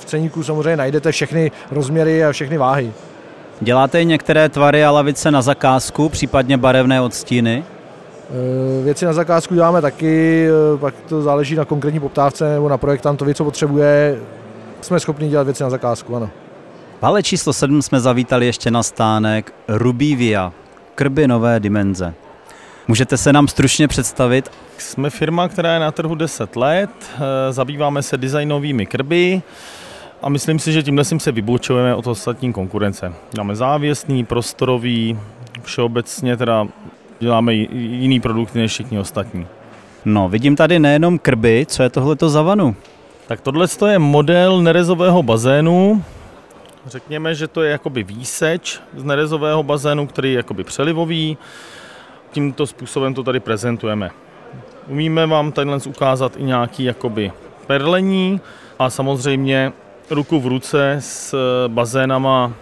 v 0.00 0.04
ceníku 0.04 0.42
samozřejmě 0.42 0.76
najdete 0.76 1.12
všechny 1.12 1.52
rozměry 1.70 2.24
a 2.24 2.32
všechny 2.32 2.58
váhy. 2.58 2.92
Děláte 3.60 4.04
některé 4.04 4.48
tvary 4.48 4.84
a 4.84 4.90
lavice 4.90 5.30
na 5.30 5.42
zakázku, 5.42 6.08
případně 6.08 6.56
barevné 6.56 7.00
odstíny? 7.00 7.64
Věci 8.84 9.04
na 9.04 9.12
zakázku 9.12 9.54
děláme 9.54 9.82
taky, 9.82 10.46
pak 10.80 10.94
to 11.08 11.22
záleží 11.22 11.54
na 11.54 11.64
konkrétní 11.64 12.00
poptávce 12.00 12.54
nebo 12.54 12.68
na 12.68 12.78
projektantovi, 12.78 13.34
co 13.34 13.44
potřebuje. 13.44 14.18
Jsme 14.80 15.00
schopni 15.00 15.28
dělat 15.28 15.42
věci 15.42 15.62
na 15.62 15.70
zakázku, 15.70 16.16
ano. 16.16 16.30
V 17.02 17.22
číslo 17.22 17.52
7 17.52 17.82
jsme 17.82 18.00
zavítali 18.00 18.46
ještě 18.46 18.70
na 18.70 18.82
stánek 18.82 19.54
Rubivia, 19.68 20.52
krby 20.94 21.28
nové 21.28 21.60
dimenze. 21.60 22.14
Můžete 22.88 23.16
se 23.16 23.32
nám 23.32 23.48
stručně 23.48 23.88
představit? 23.88 24.50
Jsme 24.78 25.10
firma, 25.10 25.48
která 25.48 25.74
je 25.74 25.80
na 25.80 25.92
trhu 25.92 26.14
10 26.14 26.56
let, 26.56 26.90
eh, 27.14 27.52
zabýváme 27.52 28.02
se 28.02 28.16
designovými 28.16 28.86
krby 28.86 29.42
a 30.22 30.28
myslím 30.28 30.58
si, 30.58 30.72
že 30.72 30.82
tímhle 30.82 31.04
se 31.04 31.32
vybočujeme 31.32 31.94
od 31.94 32.06
ostatní 32.06 32.52
konkurence. 32.52 33.12
Máme 33.38 33.56
závěsný, 33.56 34.24
prostorový, 34.24 35.18
všeobecně 35.62 36.36
teda 36.36 36.68
děláme 37.20 37.54
jiný 37.54 38.20
produkty 38.20 38.58
než 38.58 38.72
všichni 38.72 38.98
ostatní. 38.98 39.46
No, 40.04 40.28
vidím 40.28 40.56
tady 40.56 40.78
nejenom 40.78 41.18
krby, 41.18 41.66
co 41.68 41.82
je 41.82 41.90
tohleto 41.90 42.30
za 42.30 42.42
vanu? 42.42 42.76
Tak 43.26 43.40
tohle 43.40 43.66
je 43.88 43.98
model 43.98 44.62
nerezového 44.62 45.22
bazénu. 45.22 46.04
Řekněme, 46.86 47.34
že 47.34 47.48
to 47.48 47.62
je 47.62 47.70
jakoby 47.70 48.02
výseč 48.02 48.80
z 48.96 49.04
nerezového 49.04 49.62
bazénu, 49.62 50.06
který 50.06 50.32
je 50.32 50.36
jakoby 50.36 50.64
přelivový. 50.64 51.38
Tímto 52.30 52.66
způsobem 52.66 53.14
to 53.14 53.22
tady 53.22 53.40
prezentujeme. 53.40 54.10
Umíme 54.88 55.26
vám 55.26 55.52
tady 55.52 55.70
ukázat 55.86 56.32
i 56.36 56.42
nějaký 56.42 56.84
jakoby 56.84 57.32
perlení 57.66 58.40
a 58.78 58.90
samozřejmě 58.90 59.72
ruku 60.10 60.40
v 60.40 60.46
ruce 60.46 60.96
s 61.00 61.34
bazénama 61.68 62.52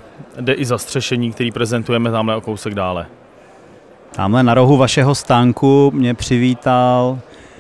jde 0.41 0.53
i 0.53 0.65
zastřešení, 0.65 1.33
který 1.33 1.51
prezentujeme 1.51 2.11
tamhle 2.11 2.37
o 2.37 2.41
kousek 2.41 2.75
dále. 2.75 3.07
Tamhle 4.13 4.43
na 4.43 4.55
rohu 4.55 4.77
vašeho 4.77 5.15
stánku 5.15 5.91
mě 5.95 6.15
přivítal 6.15 7.19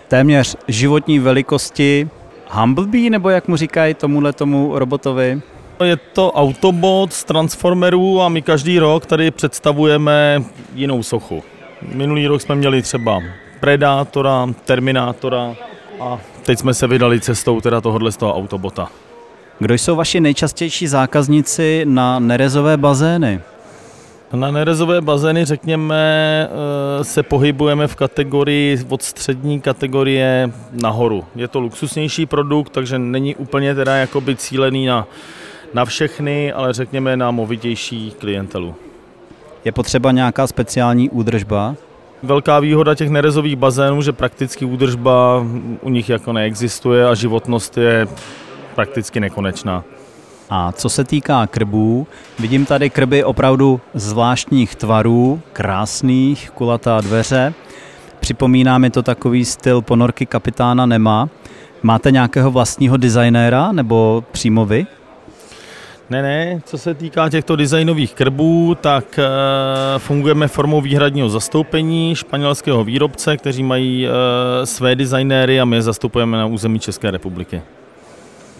téměř 0.09 0.57
životní 0.69 1.19
velikosti 1.19 2.09
Humblebee, 2.51 3.11
nebo 3.11 3.31
jak 3.31 3.49
mu 3.49 3.57
říkají 3.57 3.95
tomuhle 3.95 4.33
tomu 4.33 4.79
robotovi? 4.79 5.41
Je 5.85 5.97
to 5.97 6.33
Autobot 6.33 7.13
z 7.13 7.25
Transformerů 7.25 8.23
a 8.23 8.29
my 8.29 8.43
každý 8.43 8.79
rok 8.79 9.07
tady 9.07 9.31
představujeme 9.31 10.43
jinou 10.75 11.03
sochu. 11.03 11.43
Minulý 11.95 12.27
rok 12.27 12.41
jsme 12.41 12.55
měli 12.55 12.83
třeba 12.83 13.23
Predátora, 13.61 14.49
Terminátora 14.65 15.55
a 16.01 16.19
teď 16.43 16.59
jsme 16.59 16.75
se 16.75 16.87
vydali 16.87 17.21
cestou 17.21 17.61
teda 17.61 17.81
tohohle 17.81 18.13
z 18.13 18.17
toho 18.17 18.35
Autobota. 18.35 18.89
Kdo 19.59 19.75
jsou 19.75 19.97
vaši 19.97 20.21
nejčastější 20.21 20.87
zákazníci 20.87 21.83
na 21.85 22.19
nerezové 22.19 22.77
bazény? 22.77 23.41
Na 24.33 24.51
nerezové 24.51 25.01
bazény, 25.01 25.45
řekněme, 25.45 25.97
eh, 27.01 27.05
se 27.05 27.23
pohybujeme 27.23 27.87
v 27.87 27.97
kategorii 27.97 28.79
od 28.89 29.03
střední 29.03 29.61
kategorie 29.61 30.51
nahoru. 30.73 31.25
Je 31.37 31.49
to 31.49 31.61
luxusnější 31.61 32.27
produkt, 32.27 32.71
takže 32.71 32.99
není 32.99 33.35
úplně 33.35 33.75
teda 33.75 33.97
jakoby 33.97 34.37
cílený 34.37 34.87
na, 34.87 35.07
na 35.75 35.85
všechny, 35.85 36.53
ale 36.53 36.73
řekněme 36.73 37.17
na 37.17 37.31
movitější 37.31 38.11
klientelu. 38.19 38.75
Je 39.65 39.73
potřeba 39.73 40.13
nějaká 40.13 40.47
speciální 40.47 41.11
údržba? 41.11 41.75
Velká 42.23 42.61
výhoda 42.61 42.95
těch 42.95 43.11
nerezových 43.11 43.57
bazénů, 43.57 44.03
že 44.03 44.13
prakticky 44.13 44.65
údržba 44.65 45.47
u 45.81 45.91
nich 45.91 46.09
jako 46.09 46.33
neexistuje 46.33 47.09
a 47.09 47.15
životnost 47.15 47.79
je 47.79 48.09
prakticky 48.77 49.21
nekonečná. 49.21 49.85
A 50.51 50.73
co 50.73 50.89
se 50.89 51.05
týká 51.05 51.47
krbů, 51.47 52.07
vidím 52.39 52.67
tady 52.67 52.91
krby 52.91 53.25
opravdu 53.25 53.81
zvláštních 53.95 54.75
tvarů, 54.75 55.41
krásných, 55.53 56.51
kulatá 56.51 57.01
dveře. 57.01 57.55
Připomíná 58.21 58.79
mi 58.79 58.91
to 58.91 59.03
takový 59.03 59.45
styl 59.45 59.83
ponorky 59.83 60.27
kapitána 60.27 60.87
Nema. 60.87 61.29
Máte 61.83 62.11
nějakého 62.11 62.51
vlastního 62.51 62.97
designéra 62.97 63.73
nebo 63.73 64.25
přímo 64.33 64.67
vy? 64.67 64.87
Ne, 66.11 66.23
ne, 66.23 66.61
co 66.65 66.79
se 66.79 66.95
týká 66.95 67.29
těchto 67.29 67.57
designových 67.57 68.15
krbů, 68.15 68.77
tak 68.81 69.19
e, 69.19 69.25
fungujeme 69.99 70.49
formou 70.49 70.81
výhradního 70.81 71.29
zastoupení 71.29 72.15
španělského 72.15 72.85
výrobce, 72.85 73.37
kteří 73.37 73.63
mají 73.63 74.07
e, 74.07 74.11
své 74.67 74.95
designéry 74.95 75.61
a 75.61 75.65
my 75.65 75.77
je 75.77 75.83
zastupujeme 75.83 76.39
na 76.39 76.47
území 76.47 76.79
České 76.79 77.11
republiky. 77.11 77.63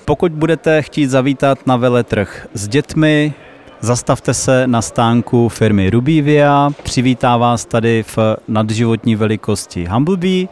Pokud 0.07 0.33
budete 0.33 0.83
chtít 0.83 1.07
zavítat 1.07 1.67
na 1.67 1.77
veletrh 1.77 2.49
s 2.55 2.69
dětmi, 2.69 3.35
zastavte 3.81 4.35
se 4.35 4.67
na 4.67 4.83
stánku 4.83 5.49
firmy 5.49 5.91
Rubivia, 5.91 6.71
přivítá 6.83 7.37
vás 7.37 7.65
tady 7.65 8.03
v 8.03 8.19
nadživotní 8.49 9.17
velikosti 9.17 9.87
Humblebee 9.87 10.47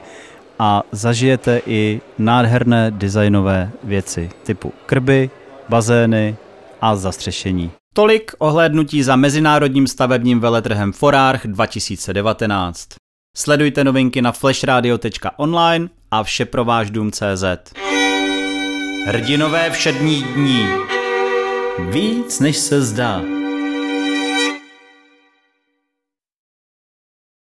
a 0.59 0.83
zažijete 0.93 1.61
i 1.67 2.01
nádherné 2.19 2.90
designové 2.90 3.71
věci 3.85 4.31
typu 4.43 4.73
krby, 4.87 5.31
bazény 5.69 6.37
a 6.81 6.97
zastřešení. 6.97 7.71
Tolik 7.93 8.33
ohlédnutí 8.38 9.03
za 9.03 9.17
Mezinárodním 9.17 9.87
stavebním 9.87 10.40
veletrhem 10.40 10.93
Forarch 10.93 11.47
2019. 11.47 12.88
Sledujte 13.37 13.85
novinky 13.85 14.23
na 14.23 14.33
flashradio.online 14.33 15.88
a 16.11 16.23
vše 16.23 16.45
pro 16.45 16.64
váš 16.64 16.90
dům 16.90 17.11
CZ. 17.11 17.45
Hrdinové 19.07 19.71
všední 19.71 20.23
dní. 20.23 20.67
Víc 21.90 22.40
než 22.40 22.57
se 22.57 22.83
zdá. 22.83 23.34